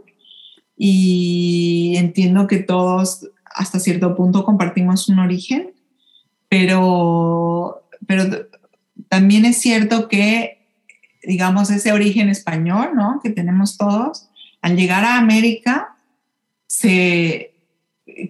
[0.77, 5.73] y entiendo que todos hasta cierto punto compartimos un origen,
[6.49, 8.25] pero, pero
[9.11, 10.65] también es cierto que,
[11.25, 13.19] digamos, ese origen español, ¿no?
[13.21, 14.29] Que tenemos todos,
[14.63, 15.97] al llegar a América,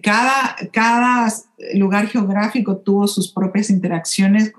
[0.01, 1.27] cada,
[1.75, 4.53] lugar geográfico tuvo sus propias interacciones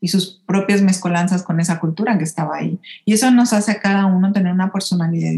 [0.00, 2.80] y sus propias mezcolanzas con esa cultura que estaba ahí.
[3.04, 5.32] Y eso nos hace a cada uno tener una personalidad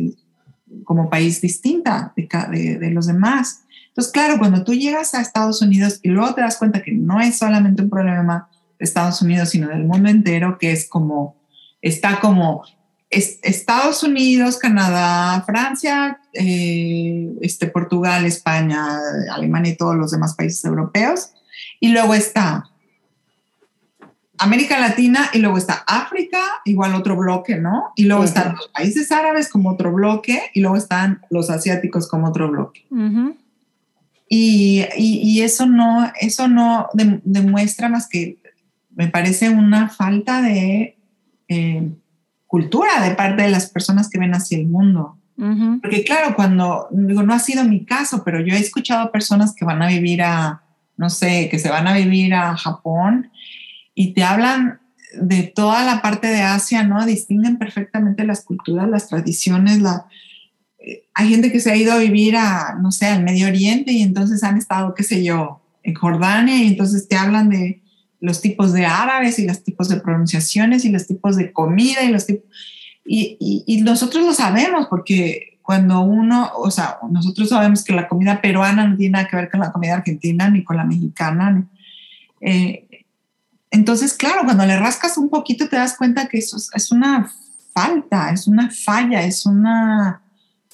[0.84, 3.64] como país distinta de, de, los demás.
[3.88, 7.20] Entonces, claro, cuando tú llegas a Estados Unidos y luego te das cuenta que no
[7.20, 8.48] es solamente un problema
[8.80, 11.36] Estados Unidos, sino del mundo entero, que es como,
[11.80, 12.64] está como
[13.10, 18.98] es, Estados Unidos, Canadá, Francia, eh, este, Portugal, España,
[19.32, 21.32] Alemania y todos los demás países europeos.
[21.80, 22.70] Y luego está
[24.38, 27.92] América Latina y luego está África, igual otro bloque, ¿no?
[27.94, 28.28] Y luego uh -huh.
[28.28, 32.86] están los países árabes como otro bloque y luego están los asiáticos como otro bloque.
[32.90, 33.36] Uh -huh.
[34.28, 38.38] y, y, y, eso no, eso no de, demuestra más que
[39.00, 40.98] me parece una falta de
[41.48, 41.88] eh,
[42.46, 45.16] cultura de parte de las personas que ven hacia el mundo.
[45.38, 45.80] Uh -huh.
[45.80, 49.64] Porque claro, cuando, digo, no ha sido mi caso, pero yo he escuchado personas que
[49.64, 50.60] van a vivir a,
[50.98, 53.30] no sé, que se van a vivir a Japón
[53.94, 54.80] y te hablan
[55.18, 57.06] de toda la parte de Asia, ¿no?
[57.06, 60.04] Distinguen perfectamente las culturas, las tradiciones, la...
[60.78, 63.92] Eh, hay gente que se ha ido a vivir a, no sé, al Medio Oriente
[63.92, 67.79] y entonces han estado, qué sé yo, en Jordania y entonces te hablan de
[68.20, 72.12] los tipos de árabes y los tipos de pronunciaciones y los tipos de comida y
[72.12, 72.44] los tipos...
[73.04, 78.40] Y, y, nosotros lo sabemos porque cuando uno, o sea, nosotros sabemos que la comida
[78.40, 81.66] peruana no tiene nada que ver con la comida argentina ni con la mexicana.
[82.40, 82.86] Eh,
[83.70, 87.32] entonces, claro, cuando le rascas un poquito te das cuenta que eso es, es una
[87.72, 90.22] falta, es una falla, es una...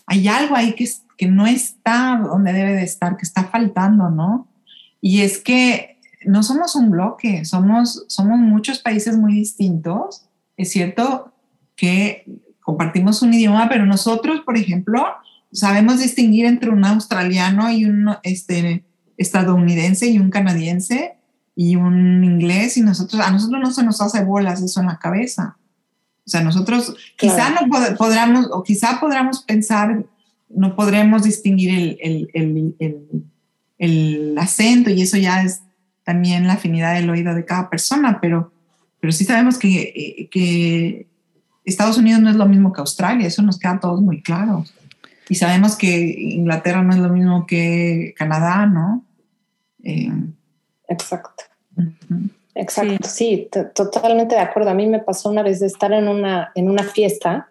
[0.06, 4.48] Hay algo ahí que, que no está donde debe de estar, que está faltando, ¿no?
[5.00, 5.95] Y es que
[6.26, 10.26] no somos un bloque, somos, somos muchos países muy distintos.
[10.56, 11.32] Es cierto
[11.74, 12.24] que
[12.60, 15.04] compartimos un idioma, pero nosotros, por ejemplo,
[15.52, 18.84] sabemos distinguir entre un australiano y un este,
[19.16, 21.16] estadounidense y un canadiense
[21.54, 24.98] y un inglés y nosotros, a nosotros no se nos hace bolas eso en la
[24.98, 25.56] cabeza.
[26.26, 30.04] O sea, nosotros quizá no podamos, o quizá podamos pensar,
[30.48, 33.24] no podremos distinguir el, el, el,
[33.78, 35.62] el, acento y eso ya es
[36.06, 38.52] también la afinidad del oído de cada persona, pero,
[39.00, 41.08] pero sí sabemos que, eh, que
[41.64, 44.64] Estados Unidos no es lo mismo que Australia, eso nos queda a todos muy claro.
[45.28, 49.04] Y sabemos que Inglaterra no es lo mismo que Canadá, ¿no?
[49.82, 50.12] Eh,
[50.88, 51.42] Exacto.
[52.54, 54.70] Exacto, sí, totalmente de acuerdo.
[54.70, 57.48] A mí me pasó una vez de estar en una, en una fiesta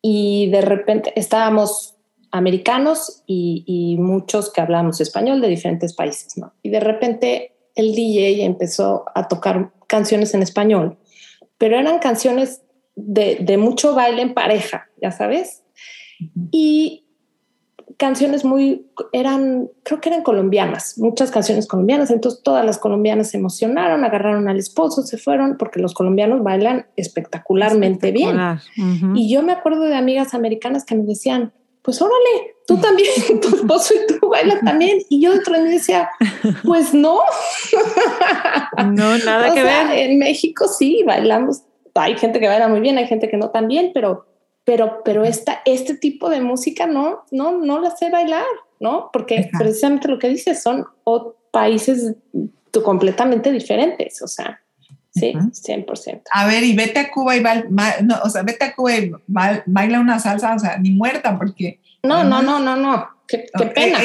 [0.00, 1.96] y de repente estábamos
[2.30, 6.54] americanos y, y muchos que hablábamos español de diferentes países, ¿no?
[6.62, 10.98] Y de repente el DJ empezó a tocar canciones en español,
[11.58, 12.62] pero eran canciones
[12.96, 15.62] de, mucho baile en pareja, ya sabes.
[16.50, 17.04] Y
[17.96, 23.38] canciones muy, eran, creo que eran colombianas, muchas canciones colombianas, entonces todas las colombianas se
[23.38, 28.36] emocionaron, agarraron al esposo, se fueron, porque los colombianos bailan espectacularmente bien.
[29.14, 31.52] Y yo me acuerdo de amigas americanas que me decían,
[31.84, 33.10] pues órale, tú también,
[33.42, 35.00] tu esposo y tú bailas también.
[35.08, 36.10] Y yo dentro de mí decía,
[36.64, 37.20] pues no.
[38.76, 39.90] No, nada que ver.
[39.92, 41.62] En México sí, bailamos.
[41.94, 44.26] Hay gente que baila muy bien, hay gente que no tan bien, pero,
[44.64, 48.44] pero, pero esta, este tipo de música no, no, no la sé bailar,
[48.80, 49.10] ¿no?
[49.12, 50.86] Porque precisamente lo que dices son
[51.52, 52.14] países
[52.82, 54.60] completamente diferentes, o sea.
[55.14, 56.22] Sí, 100%.
[56.32, 57.66] A ver, y vete a Cuba y baila,
[58.02, 61.80] no, o sea, vete a Cuba y baila una salsa, o sea, ni muerta, porque...
[62.02, 63.98] No, no, no, no, no, qué, qué pena.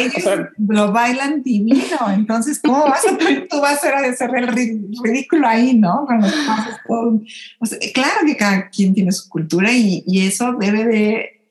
[0.57, 3.17] lo bailan divino, entonces, ¿cómo vas a,
[3.49, 6.05] tú vas a hacer el ridículo ahí, ¿no?
[6.05, 10.53] Con los pasos, o sea, claro que cada quien tiene su cultura y, y, eso
[10.53, 11.41] debe de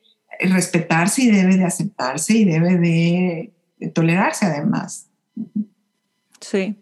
[0.41, 3.53] respetarse y debe de aceptarse y debe de,
[3.93, 5.07] tolerarse además.
[6.41, 6.77] Sí.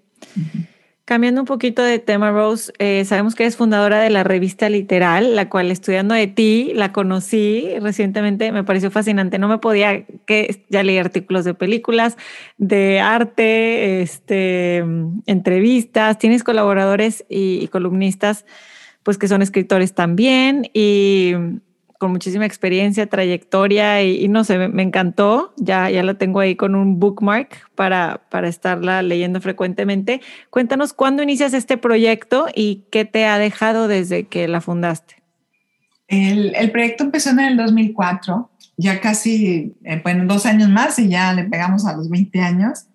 [1.06, 5.36] Cambiando un poquito de tema, Rose, eh, sabemos que eres fundadora de la revista Literal,
[5.36, 9.38] la cual estudiando de ti la conocí recientemente, me pareció fascinante.
[9.38, 12.16] No me podía que ya leí artículos de películas,
[12.58, 14.84] de arte, este,
[15.26, 16.18] entrevistas.
[16.18, 18.44] Tienes colaboradores y, y columnistas,
[19.04, 21.34] pues que son escritores también y
[21.98, 25.54] con muchísima experiencia, trayectoria y, no sé, me, encantó.
[25.56, 30.20] Ya, ya la tengo ahí con un bookmark para, para estarla leyendo frecuentemente.
[30.50, 35.16] Cuéntanos cuándo inicias este proyecto y qué te ha dejado desde que la fundaste.
[36.08, 41.08] El, el proyecto empezó en el 2004, ya casi, eh, bueno, dos años más y
[41.08, 42.86] ya le pegamos a los 20 años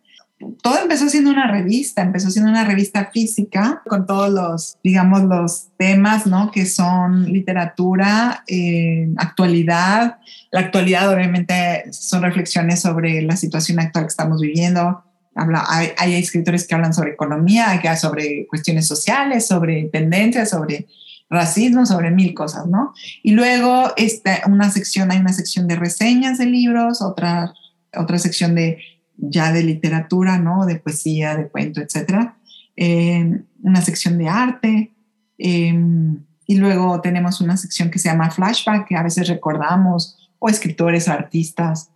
[0.62, 5.68] todo empezó siendo una revista, empezó siendo una revista física con todos los, digamos, los
[5.78, 6.52] temas, ¿no?
[6.52, 10.18] Que son literatura, eh, actualidad.
[10.52, 15.04] La actualidad obviamente son reflexiones sobre la situación actual que estamos viviendo.
[15.36, 20.88] Habla, hay, hay escritores que hablan sobre economía, hay sobre cuestiones sociales, sobre tendencias, sobre
[21.30, 22.94] racismo, sobre mil cosas, ¿no?
[23.24, 27.54] Y luego está una sección, hay una sección de reseñas de libros, otra,
[27.96, 28.80] otra sección de
[29.22, 30.65] ya de literatura, ¿no?
[30.65, 32.38] De poesía, de cuento, etcétera.
[32.76, 34.91] Eh, una sección de arte.
[35.38, 40.49] Em, y luego tenemos una sección que se llama Flashback, que a veces recordamos, o
[40.49, 41.91] escritores artistas.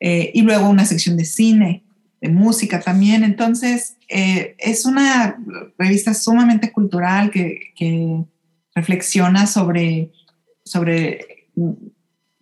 [0.00, 1.84] Eh, y luego una sección de cine,
[2.20, 3.22] de música también.
[3.22, 5.36] Entonces, eh, es una
[5.78, 8.24] revista sumamente cultural que, que
[8.74, 10.10] reflexiona sobre,
[10.64, 11.46] sobre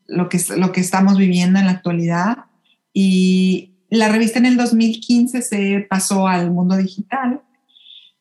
[0.07, 2.45] lo, que, lo que estamos viviendo en la actualidad
[2.93, 7.41] y, la revista en el 2015 se pasó al mundo digital,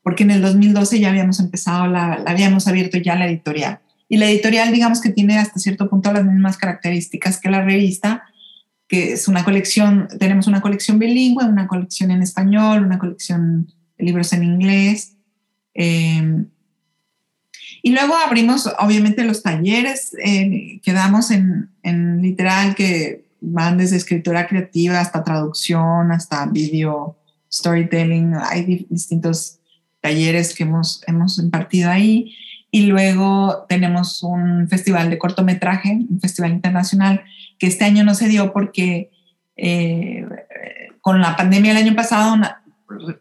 [0.01, 3.79] porque en el 2012 ya habíamos empezado, la, habíamos abierto ya la editorial.
[4.07, 8.23] Y la editorial, digamos que tiene hasta cierto punto las mismas características que la revista,
[8.87, 14.05] que es una colección, tenemos una colección bilingüe, una colección en español, una colección de
[14.05, 15.15] libros en inglés.
[15.75, 16.45] Eh,
[17.83, 23.97] y luego abrimos, obviamente, los talleres eh, que damos en, en literal, que van desde
[23.97, 27.17] escritura creativa hasta traducción, hasta video
[27.51, 28.33] storytelling.
[28.35, 29.59] Hay distintos
[30.01, 32.35] talleres que hemos, hemos impartido ahí.
[32.71, 37.23] Y luego tenemos un festival de cortometraje, un festival internacional,
[37.57, 39.09] que este año no se dio porque
[39.57, 40.25] eh,
[41.01, 42.35] con la pandemia el año pasado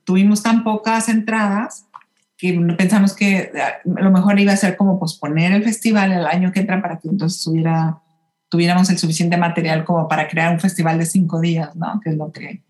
[0.04, 1.86] tuvimos tan pocas entradas
[2.36, 3.50] que pensamos que
[3.84, 7.08] lo mejor iba a ser como posponer el festival el año que entra para que
[7.08, 7.98] entonces hubiera
[8.48, 12.00] tuviéramos el suficiente material como para crear un festival de cinco días, ¿no?
[12.02, 12.62] Que es lo que...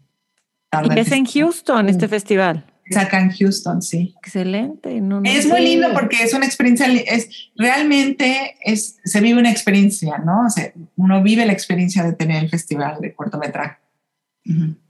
[0.72, 2.64] ¿Y es en Houston este festival?
[2.96, 4.14] acá en Houston, sí.
[4.18, 4.96] Excelente.
[5.24, 10.46] es muy lindo porque es una experiencia, es realmente es, se vive una experiencia, ¿no?
[10.46, 13.78] O sea, uno vive la experiencia de tener el festival de cortometraje.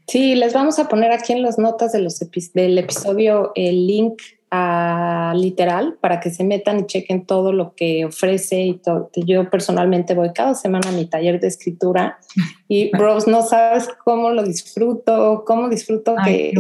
[0.07, 2.21] Sí, les vamos a poner aquí en las notas de los
[2.55, 8.07] del episodio el link a literal para que se metan y chequen todo lo que
[8.07, 9.11] ofrece y todo.
[9.15, 12.19] Yo personalmente voy cada semana a mi taller de escritura
[12.67, 16.55] y Rose, no sabes cómo lo disfruto, cómo disfruto que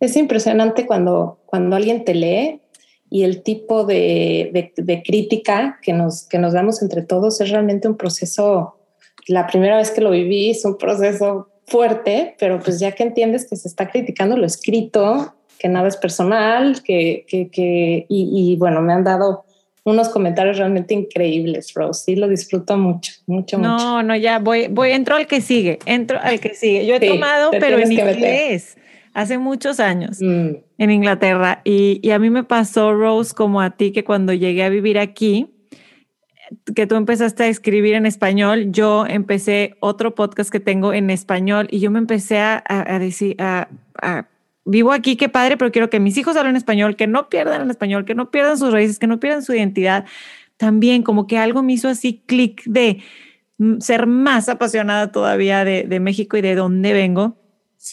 [0.00, 2.60] es, impresionante cuando, cuando alguien te lee
[3.10, 7.88] y el tipo de, de, crítica que nos, que nos damos entre todos es realmente
[7.88, 8.78] un proceso,
[9.26, 13.48] la primera vez que lo viví es un proceso fuerte, pero pues ya que entiendes
[13.48, 18.80] que se está criticando lo escrito, que nada es personal, que, que, que y, bueno,
[18.80, 19.44] me han dado
[19.84, 22.04] unos comentarios realmente increíbles, Rose.
[22.04, 23.84] Sí, lo disfruto mucho, mucho, no, mucho.
[23.84, 26.86] No, no, ya voy, voy, entro al que sigue, entro al que sigue.
[26.86, 28.78] Yo he tomado, pero en inglés,
[29.12, 30.48] hace muchos años, mm.
[30.78, 31.60] en Inglaterra.
[31.64, 34.98] Y, y a mí me pasó, Rose, como a ti, que cuando llegué a vivir
[34.98, 35.50] aquí,
[36.74, 41.68] que tú empezaste a escribir en español, yo empecé otro podcast que tengo en español
[41.70, 43.68] y yo me empecé a, a decir, a,
[44.00, 44.26] a
[44.64, 47.70] vivo aquí, qué padre, pero quiero que mis hijos hablen español, que no pierdan el
[47.70, 50.04] español, que no pierdan sus raíces, que no pierdan su identidad.
[50.56, 53.02] También como que algo me hizo así clic de
[53.80, 57.36] ser más apasionada todavía de, México y de dónde vengo.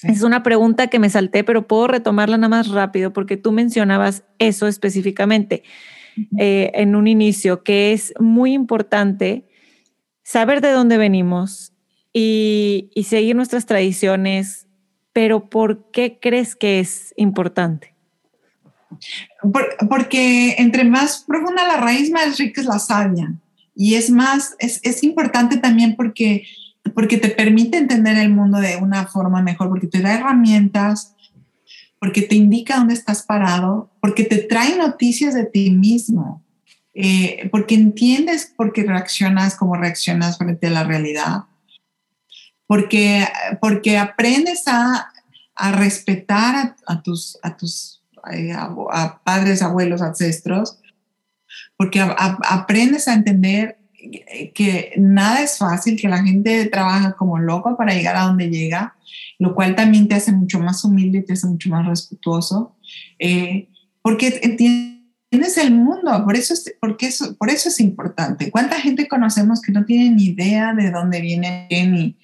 [0.04, 4.24] Es una pregunta que me salté, pero puedo retomarla nada más rápido porque tú mencionabas
[4.38, 5.64] eso específicamente
[6.38, 9.48] eh, en un inicio, que es muy importante
[10.24, 11.74] saber de dónde venimos
[12.12, 14.67] y, y seguir nuestras tradiciones,
[15.18, 17.96] pero ¿por qué crees que es importante?
[19.90, 23.34] porque entre más profunda la raíz, más rica es la savia.
[23.74, 26.44] Y es más, es, importante también porque,
[26.94, 31.16] porque te permite entender el mundo de una forma mejor, porque te da herramientas,
[32.00, 36.44] porque te indica dónde estás parado, porque te trae noticias de ti mismo,
[36.94, 41.46] eh, porque entiendes por qué reaccionas como reaccionas frente a la realidad
[42.68, 43.26] porque,
[43.62, 45.12] porque aprendes a,
[45.56, 50.80] a respetar a, tus, a tus eh, a, padres, abuelos, ancestros,
[51.78, 53.78] porque aprendes a entender
[54.54, 58.96] que nada es fácil, que la gente trabaja como loco para llegar a donde llega,
[59.40, 62.76] lo cual también te hace mucho más humilde te hace mucho más respetuoso,
[63.20, 63.70] eh,
[64.02, 68.52] porque entiendes el mundo, por eso, es, porque eso, por eso es importante.
[68.52, 72.18] ¿Cuánta gente conocemos que no tiene ni idea de dónde viene ni,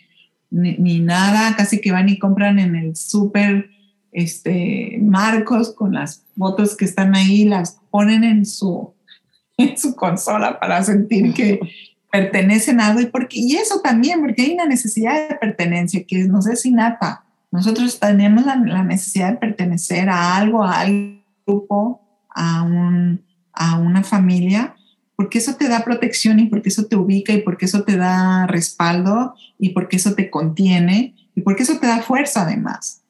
[0.53, 3.71] ni, nada, casi que van y compran en el súper
[4.11, 8.93] este, marcos con las fotos que están ahí, las ponen en su,
[9.57, 11.59] en su consola para sentir que
[12.11, 16.23] pertenecen a algo y, porque, y eso también, porque hay una necesidad de pertenencia que
[16.25, 17.25] nos es innata.
[17.51, 23.23] Nosotros tenemos la, la necesidad de pertenecer a algo, a algún grupo, a, un,
[23.53, 24.75] a una familia
[25.15, 28.47] porque eso te da protección y porque eso te ubica y porque eso te da
[28.47, 33.01] respaldo y porque eso te contiene y porque eso te da fuerza además.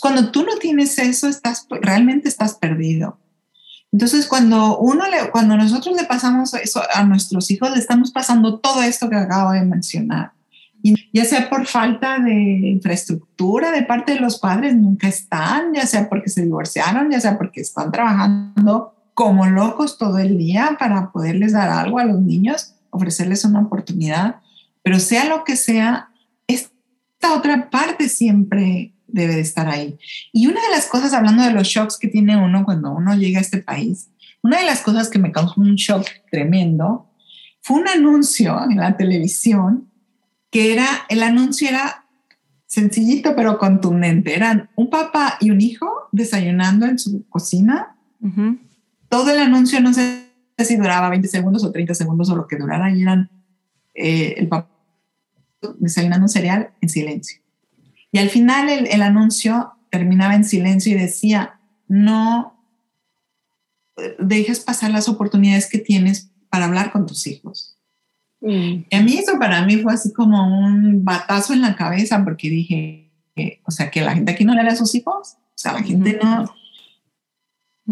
[0.00, 3.18] cuando tú no tienes eso, estás, realmente estás perdido.
[3.92, 8.60] Entonces, cuando, uno le, cuando nosotros le pasamos eso a nuestros hijos, le estamos pasando
[8.60, 10.32] todo esto que acabo de mencionar.
[10.82, 15.86] Y ya sea por falta de infraestructura de parte de los padres, nunca están, ya
[15.86, 21.12] sea porque se divorciaron, ya sea porque están trabajando como locos todo el día para
[21.12, 24.36] poderles dar algo a los niños, ofrecerles una oportunidad,
[24.82, 26.08] pero sea lo que sea,
[26.46, 29.98] esta otra parte siempre debe de estar ahí.
[30.32, 33.40] Y una de las cosas, hablando de los shocks que tiene uno cuando uno llega
[33.40, 34.08] a este país,
[34.40, 37.10] una de las cosas que me causó un shock tremendo
[37.60, 39.90] fue un anuncio en la televisión
[40.50, 42.06] que era, el anuncio era
[42.64, 44.34] sencillito pero contundente.
[44.34, 47.96] Eran un papá y un hijo desayunando en su cocina
[49.10, 52.56] todo el anuncio, no sé si duraba 20 segundos o 30 segundos o lo que
[52.56, 53.28] durara, y eran
[53.94, 54.70] eh, el papá
[55.78, 57.42] desayunando un cereal en silencio.
[58.12, 62.56] Y al final el, anuncio terminaba en silencio y decía, no
[64.18, 67.76] dejes pasar las oportunidades que tienes para hablar con tus hijos.
[68.40, 68.84] Mm.
[68.88, 72.48] Y a mí eso para mí fue así como un batazo en la cabeza porque
[72.48, 73.10] dije,
[73.64, 75.82] o sea, que la gente aquí no le da a sus hijos, o sea, la
[75.82, 76.52] gente no,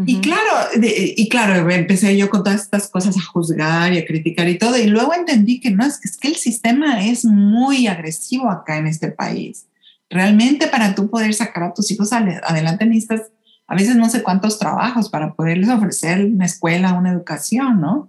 [0.07, 4.49] y claro, y claro, empecé yo con todas estas cosas a juzgar y a criticar
[4.49, 7.87] y todo, y luego entendí que no, es que, es que el sistema es muy
[7.87, 9.67] agresivo acá en este país.
[10.11, 13.23] Realmente para tú poder sacar a tus hijos adelante necesitas
[13.69, 18.09] a veces no sé cuántos trabajos para poderles ofrecer una escuela, una educación, ¿no?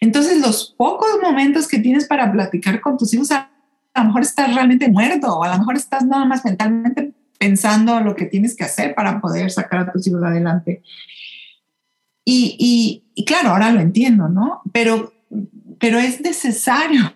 [0.00, 3.50] Entonces los pocos momentos que tienes para platicar con tus hijos, a
[3.96, 7.12] lo mejor estás realmente muerto o a lo mejor estás nada más mentalmente
[7.44, 10.82] pensando lo que tienes que hacer para poder sacar a tus hijos adelante.
[12.24, 14.62] Y, y, claro, ahora lo entiendo, ¿no?
[14.72, 15.12] Pero,
[15.78, 17.12] pero es necesario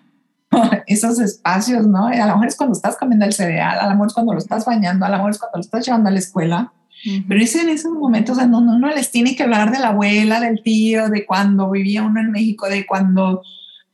[0.85, 2.05] esos espacios, ¿no?
[2.05, 4.39] A lo mejor es cuando estás comiendo el cereal, a lo mejor es cuando lo
[4.39, 6.73] estás bañando, a lo mejor es cuando lo estás llevando a la escuela.
[7.27, 10.41] Pero es en esos momentos en donde uno les tiene que hablar de la abuela,
[10.41, 13.41] del tío, de cuando vivía uno en México, de cuando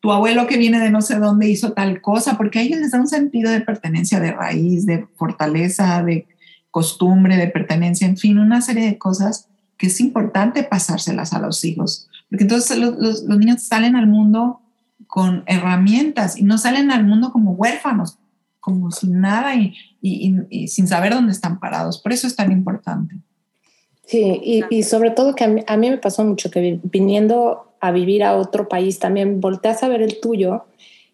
[0.05, 2.91] tu abuelo que viene de no sé dónde hizo tal cosa, porque a ellos les
[2.91, 6.27] da un sentido de pertenencia, de raíz, de fortaleza, de
[6.69, 9.47] costumbre, de pertenencia, en fin, una serie de cosas
[9.79, 14.61] que es importante pasárselas a los hijos, porque entonces los, niños salen al mundo
[15.07, 18.19] con herramientas y no salen al mundo como huérfanos,
[18.59, 21.99] como sin nada y, sin saber dónde están parados.
[21.99, 23.15] Por eso es tan importante.
[24.05, 28.37] Sí, y, sobre todo que a mí, me pasó mucho que viniendo a vivir a
[28.37, 30.65] otro país también volteas a ver el tuyo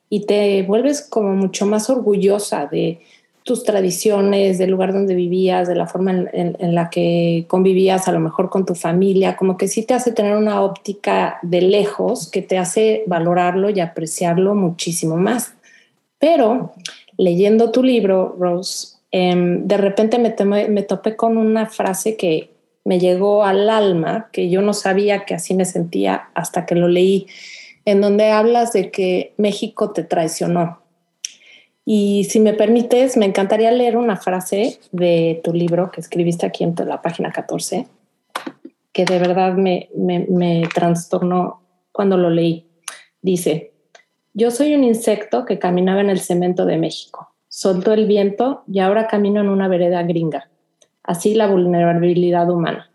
[0.10, 3.00] y te vuelves como mucho más orgullosa de,
[3.44, 8.20] tus tradiciones, del lugar donde vivías, de la forma en, la que convivías a lo
[8.20, 12.44] mejor con tu familia, como que sí te hace tener una óptica de lejos que
[12.44, 15.56] te hace valorarlo y apreciarlo muchísimo más.
[16.20, 16.74] Pero
[17.18, 22.52] leyendo tu libro, Rose, em, de repente me, me topé con una frase que
[22.84, 26.88] me llegó al alma, que yo no sabía que así me sentía hasta que lo
[26.88, 27.28] leí,
[27.86, 30.82] en donde hablas de que México te traicionó
[31.86, 36.64] y si me permites, me encantaría leer una frase de tu libro que escribiste aquí
[36.64, 37.88] en la página 14,
[38.94, 41.62] que de verdad me, me, me trastornó
[41.92, 42.68] cuando lo leí.
[43.22, 43.74] Dice,
[44.34, 47.34] yo soy un insecto que caminaba en el cemento de México.
[47.48, 50.51] Soltó el viento y ahora camino en una vereda gringa.
[51.04, 52.90] Así la vulnerabilidad humana.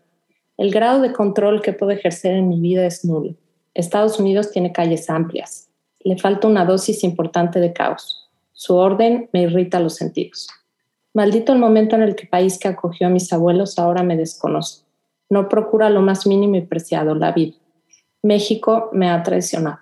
[0.57, 3.35] El grado de control que puedo ejercer en mi vida es nulo.
[3.73, 5.69] Estados Unidos tiene calles amplias.
[5.99, 8.27] Le falta una dosis importante de caos.
[8.53, 10.47] Su orden me irrita los sentidos.
[11.13, 14.17] Maldito el momento en el que el país que acogió a mis abuelos ahora me
[14.17, 14.83] desconoce.
[15.29, 17.55] No procura lo más mínimo y preciado, la vida.
[18.23, 19.79] México me ha traicionado.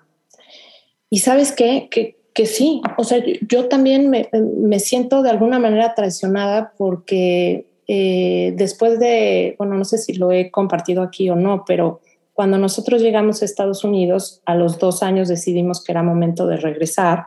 [1.08, 1.88] Y sabes qué?
[1.90, 7.66] Que, que sí, o sea, yo también me, me siento de alguna manera traicionada porque
[7.88, 12.00] eh, después de, bueno, no sé si lo he compartido aquí o no, pero
[12.32, 16.56] cuando nosotros llegamos a Estados Unidos, a los dos años decidimos que era momento de
[16.56, 17.26] regresar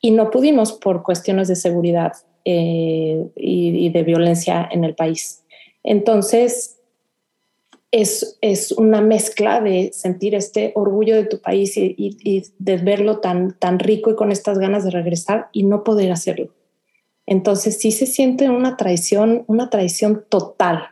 [0.00, 2.12] y no pudimos por cuestiones de seguridad
[2.44, 5.44] eh, y, de violencia en el país.
[5.82, 6.78] Entonces,
[7.90, 13.18] es, es, una mezcla de sentir este orgullo de tu país y, y, de verlo
[13.18, 16.52] tan, tan rico y con estas ganas de regresar y no poder hacerlo.
[17.26, 20.90] Entonces sí se siente una traición, una traición total.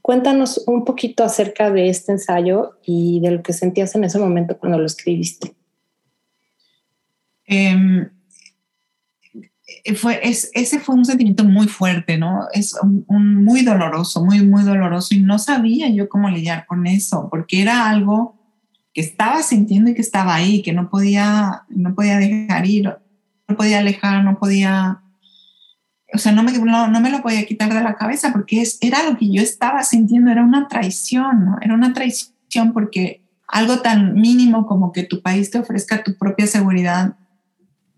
[0.00, 4.58] Cuéntanos un poquito acerca de este ensayo y de lo que sentías en ese momento
[4.58, 5.54] cuando lo escribiste.
[7.46, 8.08] Eh,
[9.84, 12.46] eh, fue, es, ese fue un sentimiento muy fuerte, ¿no?
[12.52, 17.28] Es un, muy doloroso, muy, muy doloroso y no sabía yo cómo lidiar con eso,
[17.30, 18.38] porque era algo
[18.94, 22.94] que estaba sintiendo y que estaba ahí, que no podía, no podía dejar ir,
[23.48, 25.01] no podía alejar, no podía,
[26.14, 28.78] o sea, no me, no, no me lo podía quitar de la cabeza porque es,
[28.80, 31.56] era lo que yo estaba sintiendo, era una traición, ¿no?
[31.60, 36.46] Era una traición porque algo tan mínimo como que tu país te ofrezca tu propia
[36.46, 37.16] seguridad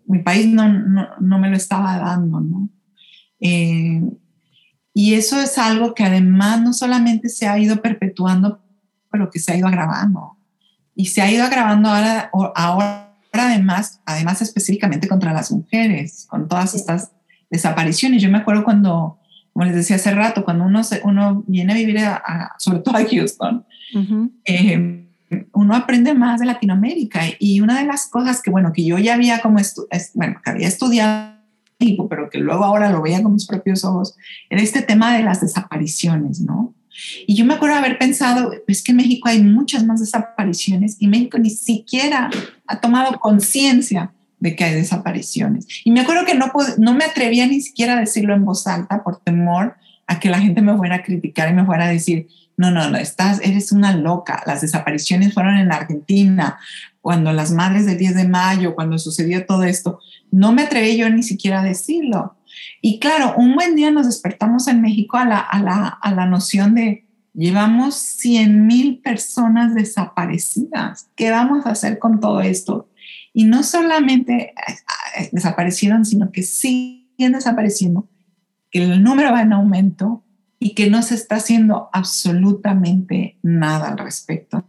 [0.06, 0.68] mi país no,
[1.20, 2.68] no, me lo estaba dando, ¿no?
[3.40, 4.02] Eh,
[4.92, 8.62] y eso es algo que además no solamente se ha ido perpetuando,
[9.10, 10.36] pero que se ha ido agravando.
[10.94, 16.74] Y se ha ido agravando ahora, ahora además, además específicamente contra las mujeres, con todas
[16.74, 17.10] estas
[17.54, 18.22] desapariciones.
[18.22, 19.18] Yo me acuerdo cuando,
[19.52, 22.96] como les decía hace rato, cuando uno, se, uno viene a vivir, a, sobre todo
[22.96, 23.64] a Houston,
[25.52, 29.14] uno aprende más de Latinoamérica y una de las cosas que, bueno, que yo ya
[29.14, 29.58] había como,
[30.14, 31.34] bueno, que había estudiado,
[32.08, 34.16] pero que luego ahora lo veía con mis propios ojos,
[34.50, 36.74] era este tema de las desapariciones, ¿no?
[37.26, 41.08] Y yo me acuerdo haber pensado, es que en México hay muchas más desapariciones y
[41.08, 42.30] México ni siquiera
[42.66, 44.12] ha tomado conciencia
[44.44, 45.66] de que hay desapariciones.
[45.84, 49.02] Y me acuerdo que no, no me atrevía ni siquiera a decirlo en voz alta
[49.02, 49.76] por temor
[50.06, 52.90] a que la gente me fuera a criticar y me fuera a decir, no, no,
[52.90, 54.42] no, estás, eres una loca.
[54.44, 56.58] Las desapariciones fueron en Argentina,
[57.00, 59.98] cuando las madres del 10 de mayo, cuando sucedió todo esto.
[60.30, 62.36] No me atreví yo ni siquiera a decirlo.
[62.82, 66.26] Y claro, un buen día nos despertamos en México a la, a la, a la
[66.26, 71.08] noción de llevamos 100 mil personas desaparecidas.
[71.16, 72.90] ¿Qué vamos a hacer con todo esto?
[73.34, 74.54] Y no solamente
[75.18, 78.08] eh, desaparecieron, sino que siguen desapareciendo,
[78.70, 80.24] que el número va en aumento
[80.58, 84.64] y que no se está haciendo absolutamente nada al respecto,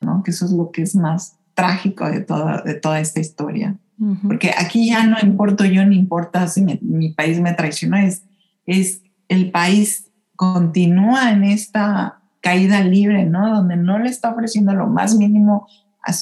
[0.00, 0.22] ¿no?
[0.24, 3.78] Que eso es lo que es más trágico de toda, de toda esta historia.
[4.26, 8.22] Porque aquí ya no importo yo ni importa si mi país me traicionó, es,
[8.64, 13.54] es el país continúa en esta caída libre, ¿no?
[13.54, 15.68] Donde no le está ofreciendo lo más mínimo
[16.02, 16.12] a,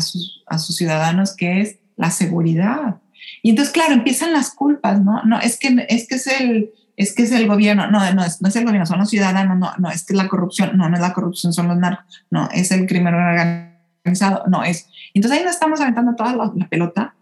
[0.00, 3.00] sus, a sus ciudadanos, que es la seguridad.
[3.42, 5.22] Y entonces, claro, empiezan las culpas, ¿no?
[5.24, 8.40] No, es que es, que es el, es que es el gobierno, no, no es,
[8.42, 10.88] no es el gobierno, son los ciudadanos, no, no, es que es la corrupción, no,
[10.88, 14.86] no es la corrupción, son los narcos, no, es el crimen organizado, no es.
[15.14, 17.14] Entonces ahí no estamos aventando toda la, pelota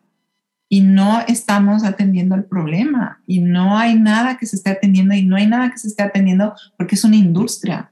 [0.69, 5.23] y no estamos atendiendo el problema y no hay nada que se esté atendiendo y
[5.23, 7.90] no hay nada que se esté atendiendo porque es una industria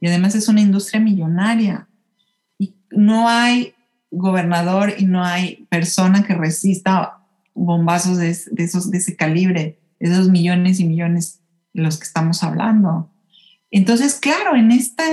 [0.00, 1.86] y además es una industria millonaria
[2.96, 3.74] no hay
[4.10, 7.18] gobernador y no hay persona que resista
[7.54, 11.40] bombazos de, esos, de ese calibre, de esos millones y millones
[11.72, 13.10] de los que estamos hablando.
[13.70, 15.04] Entonces, claro, en, esta,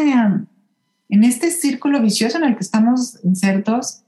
[1.09, 4.03] en este círculo vicioso en el que estamos insertos,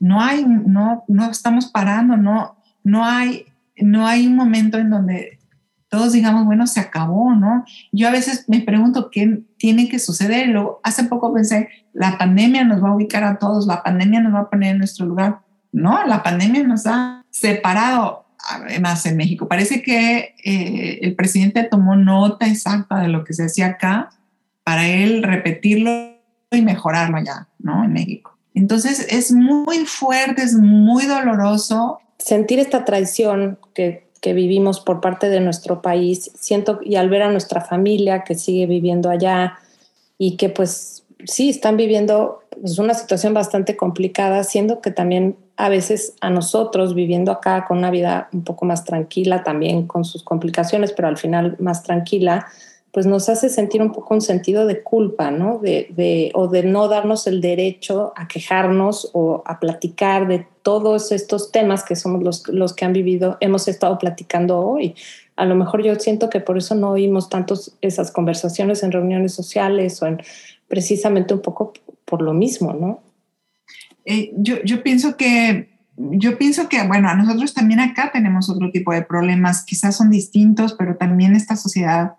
[0.00, 3.46] no hay, no, no estamos parando, no, no, hay,
[3.76, 5.38] no hay un momento en donde
[5.94, 7.64] todos digamos, bueno, se acabó, ¿no?
[7.92, 10.48] Yo a veces me pregunto qué tiene que suceder.
[10.48, 14.34] Luego, hace poco pensé, la pandemia nos va a ubicar a todos, la pandemia nos
[14.34, 15.42] va a poner en nuestro lugar.
[15.70, 19.46] No, la pandemia nos ha separado, además en México.
[19.46, 24.10] Parece que eh, el presidente tomó nota exacta de lo que se hacía acá
[24.64, 26.18] para él repetirlo
[26.50, 27.84] y mejorarlo allá, ¿no?
[27.84, 28.36] En México.
[28.52, 32.00] Entonces es muy fuerte, es muy doloroso.
[32.18, 37.20] Sentir esta traición que que vivimos por parte de nuestro país, siento y al ver
[37.20, 39.58] a nuestra familia que sigue viviendo allá
[40.16, 45.68] y que pues sí están viviendo pues, una situación bastante complicada, siendo que también a
[45.68, 50.22] veces a nosotros viviendo acá con una vida un poco más tranquila, también con sus
[50.22, 52.46] complicaciones, pero al final más tranquila,
[52.94, 55.58] pues nos hace sentir un poco un sentido de culpa, ¿no?
[55.58, 61.50] De, o de no darnos el derecho a quejarnos o a platicar de todos estos
[61.50, 64.94] temas que somos los, los que han vivido, hemos estado platicando hoy.
[65.34, 69.34] A lo mejor yo siento que por eso no oímos tantos esas conversaciones en reuniones
[69.34, 70.22] sociales o en
[70.68, 71.72] precisamente un poco
[72.04, 73.00] por lo mismo, ¿no?
[74.04, 78.70] Eh, yo, yo pienso que yo pienso que, bueno, a nosotros también acá tenemos otro
[78.70, 82.14] tipo de problemas, quizás son distintos, pero también esta sociedad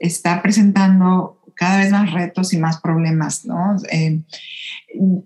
[0.00, 3.76] está presentando cada vez más retos y más problemas, ¿no?
[3.92, 4.20] Eh,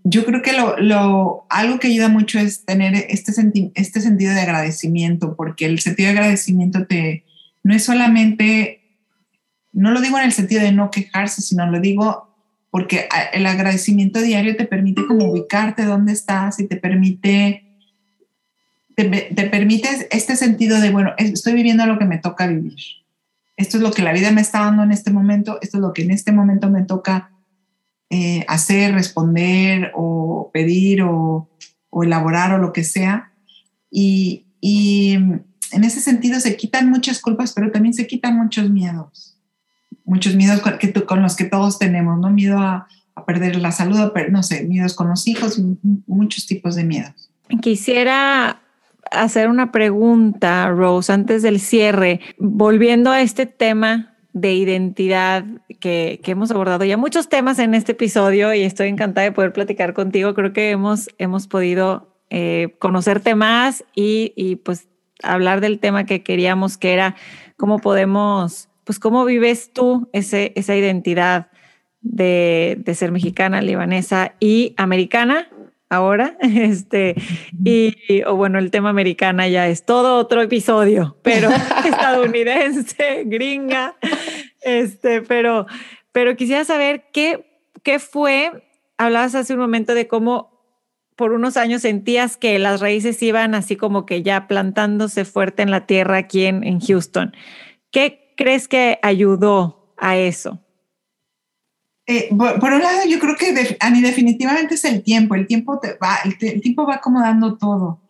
[0.02, 3.32] yo creo que lo, algo que ayuda mucho es tener este,
[3.76, 7.24] este sentido de agradecimiento, porque el sentido de agradecimiento te,
[7.62, 8.80] no es solamente,
[9.72, 12.28] no lo digo en el sentido de no quejarse, sino lo digo
[12.70, 17.62] porque el agradecimiento diario te permite como ubicarte dónde estás y te permite,
[18.96, 23.03] te, te permite este sentido de, bueno, estoy viviendo lo que me toca vivir
[23.56, 25.92] esto es lo que la vida me está dando en este momento, esto es lo
[25.92, 27.30] que en este momento me toca
[28.10, 31.50] eh, hacer, responder o pedir o,
[32.02, 33.32] elaborar o lo que sea.
[33.90, 39.36] Y, en ese sentido se quitan muchas culpas, pero también se quitan muchos miedos,
[40.04, 42.30] muchos miedos con, que, con los que todos tenemos, ¿no?
[42.30, 45.60] Miedo a, a perder la salud, no sé, miedos con los hijos,
[46.06, 47.30] muchos tipos de miedos.
[47.60, 48.62] Quisiera
[49.10, 55.44] hacer una pregunta, Rose, antes del cierre, volviendo a este tema de identidad
[55.80, 59.94] que, hemos abordado ya muchos temas en este episodio y estoy encantada de poder platicar
[59.94, 60.34] contigo.
[60.34, 64.88] Creo que hemos, hemos podido eh, conocerte más y, pues
[65.22, 67.14] hablar del tema que queríamos, que era
[67.56, 71.48] cómo podemos, pues cómo vives tú ese, esa identidad
[72.00, 75.48] de, de ser mexicana, libanesa y americana
[75.88, 76.36] ahora.
[76.42, 77.14] Este,
[77.64, 81.50] y, o bueno, el tema americana ya es todo otro episodio, pero
[81.84, 83.96] estadounidense, gringa.
[84.62, 85.66] Este, pero,
[86.12, 87.46] pero quisiera saber qué,
[87.82, 88.64] qué fue.
[88.98, 90.54] Hablabas hace un momento de cómo
[91.16, 95.70] por unos años sentías que las raíces iban así como que ya plantándose fuerte en
[95.70, 97.34] la tierra aquí en, en Houston.
[97.90, 100.63] ¿Qué crees que ayudó a eso?
[102.06, 105.78] Eh, por, un lado, yo creo que a mí definitivamente es el tiempo, el tiempo,
[105.80, 108.02] te va, el, tiempo va acomodando todo.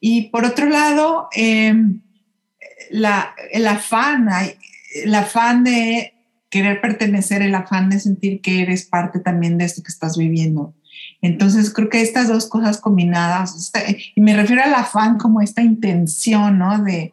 [0.00, 2.00] Y por otro lado, em,
[2.90, 4.28] la, el afán,
[4.94, 6.14] el afán de
[6.50, 10.74] querer pertenecer, el afán de sentir que eres parte también de esto que estás viviendo.
[11.22, 13.72] Entonces, creo que estas dos cosas combinadas,
[14.14, 16.82] y me refiero al afán como esta intención, ¿no?
[16.82, 17.12] De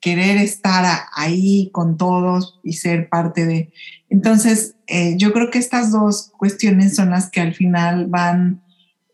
[0.00, 3.72] querer estar ahí con todos y ser parte de.
[4.10, 8.62] Entonces, eh, yo creo que estas dos cuestiones son las que al final van,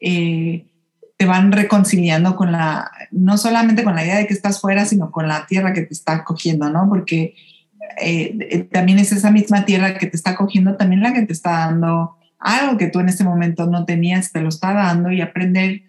[0.00, 0.66] eh,
[1.16, 5.10] te van reconciliando con la, no solamente con la idea de que estás fuera, sino
[5.10, 6.88] con la tierra que te está acogiendo, ¿no?
[6.88, 7.34] Porque
[8.00, 11.50] eh, también es esa misma tierra que te está acogiendo, también la que te está
[11.50, 15.82] dando algo que tú en este momento no tenías, te lo está dando y aprender,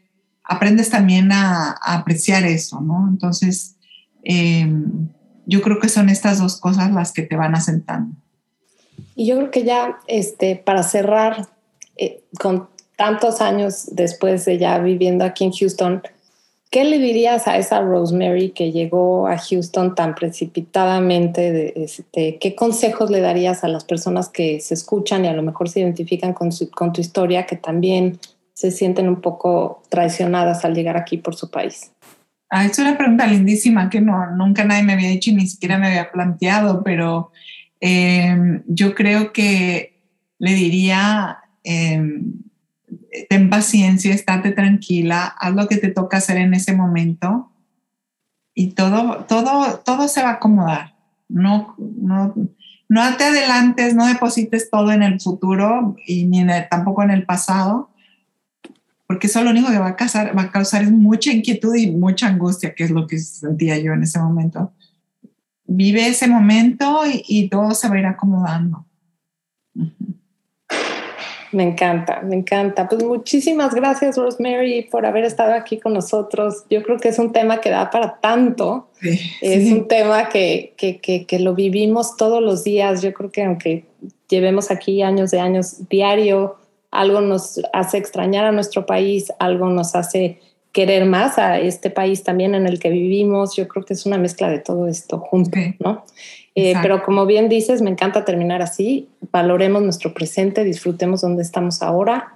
[0.44, 3.08] aprendes también a, apreciar eso, ¿no?
[3.10, 3.76] Entonces,
[5.46, 8.16] yo creo que son estas dos cosas las que te van asentando.
[9.16, 11.48] Y yo creo que ya, este, para cerrar,
[11.98, 12.68] eh, con
[12.98, 16.02] tantos años después de ya viviendo aquí en Houston,
[16.70, 21.82] ¿qué le dirías a esa Rosemary que llegó a Houston tan precipitadamente?
[21.82, 25.70] Este, ¿Qué consejos le darías a las personas que se escuchan y a lo mejor
[25.70, 28.20] se identifican con, con tu historia, que también
[28.54, 31.92] se sienten un poco traicionadas al llegar aquí por su país?
[32.50, 35.78] Ah, es una pregunta lindísima que no, nunca nadie me había hecho y ni siquiera
[35.78, 37.32] me había planteado, pero
[37.88, 40.02] eh, yo creo que
[40.40, 42.02] le diría, eh,
[43.30, 47.52] ten paciencia, estate tranquila, haz lo que te toca hacer en ese momento
[48.56, 50.96] y todo, todo, todo se va a acomodar.
[51.30, 52.34] No, no,
[52.90, 57.92] no te adelantes, no deposites todo en el futuro y ni tampoco en el pasado,
[59.06, 61.92] porque eso lo único que va a, causar, va a causar es mucha inquietud y
[61.92, 64.74] mucha angustia, que es lo que sentía yo en ese momento.
[65.68, 68.86] Vive ese momento y, todo se va a ir acomodando.
[71.52, 72.88] Me encanta, me encanta.
[72.88, 76.66] Pues muchísimas gracias, Rosemary, por haber estado aquí con nosotros.
[76.70, 78.90] Yo creo que es un tema que da para tanto.
[79.42, 83.02] es un tema que, que, que, que, lo vivimos todos los días.
[83.02, 83.86] Yo creo que aunque
[84.28, 86.58] llevemos aquí años de años diario,
[86.92, 90.40] algo nos hace extrañar a nuestro país, algo nos hace
[90.76, 93.56] querer más a este país también en el que vivimos.
[93.56, 96.04] Yo creo que es una mezcla de todo esto junto, ¿no?
[96.54, 99.08] Eh, pero como bien dices, me encanta terminar así.
[99.32, 102.34] Valoremos nuestro presente, disfrutemos donde estamos ahora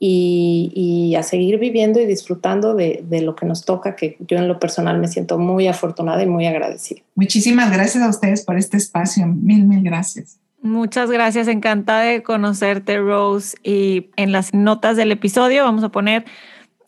[0.00, 4.48] y, a seguir viviendo y disfrutando de, de, lo que nos toca, que yo en
[4.48, 7.02] lo personal me siento muy afortunada y muy agradecida.
[7.14, 9.28] Muchísimas gracias a ustedes por este espacio.
[9.28, 10.40] Mil, mil gracias.
[10.60, 13.56] Muchas gracias, encantada de conocerte, Rose.
[13.62, 16.24] Y en las notas del episodio vamos a poner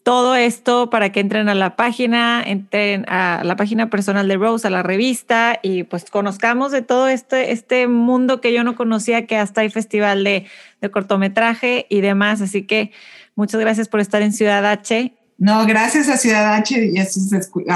[0.09, 4.67] todo esto para que entren a la página, entren a la página personal de Rose,
[4.67, 9.27] a la revista y pues conozcamos de todo este, este mundo que yo no conocía,
[9.27, 10.47] que hasta hay festival de,
[10.81, 12.41] de cortometraje y demás.
[12.41, 12.91] Así que
[13.35, 15.13] muchas gracias por estar en Ciudad H.
[15.37, 17.07] No, gracias a Ciudad H y a,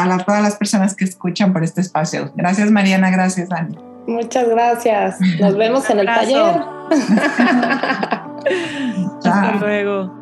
[0.03, 2.33] a todas las personas que escuchan por este espacio.
[2.35, 3.11] Gracias, Mariana.
[3.11, 3.77] Gracias, Dani.
[4.07, 5.21] Muchas gracias.
[5.39, 6.63] Nos vemos en el taller.
[9.23, 10.22] Hasta luego.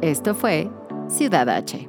[0.00, 0.70] Esto fue
[1.08, 1.87] Ciudad H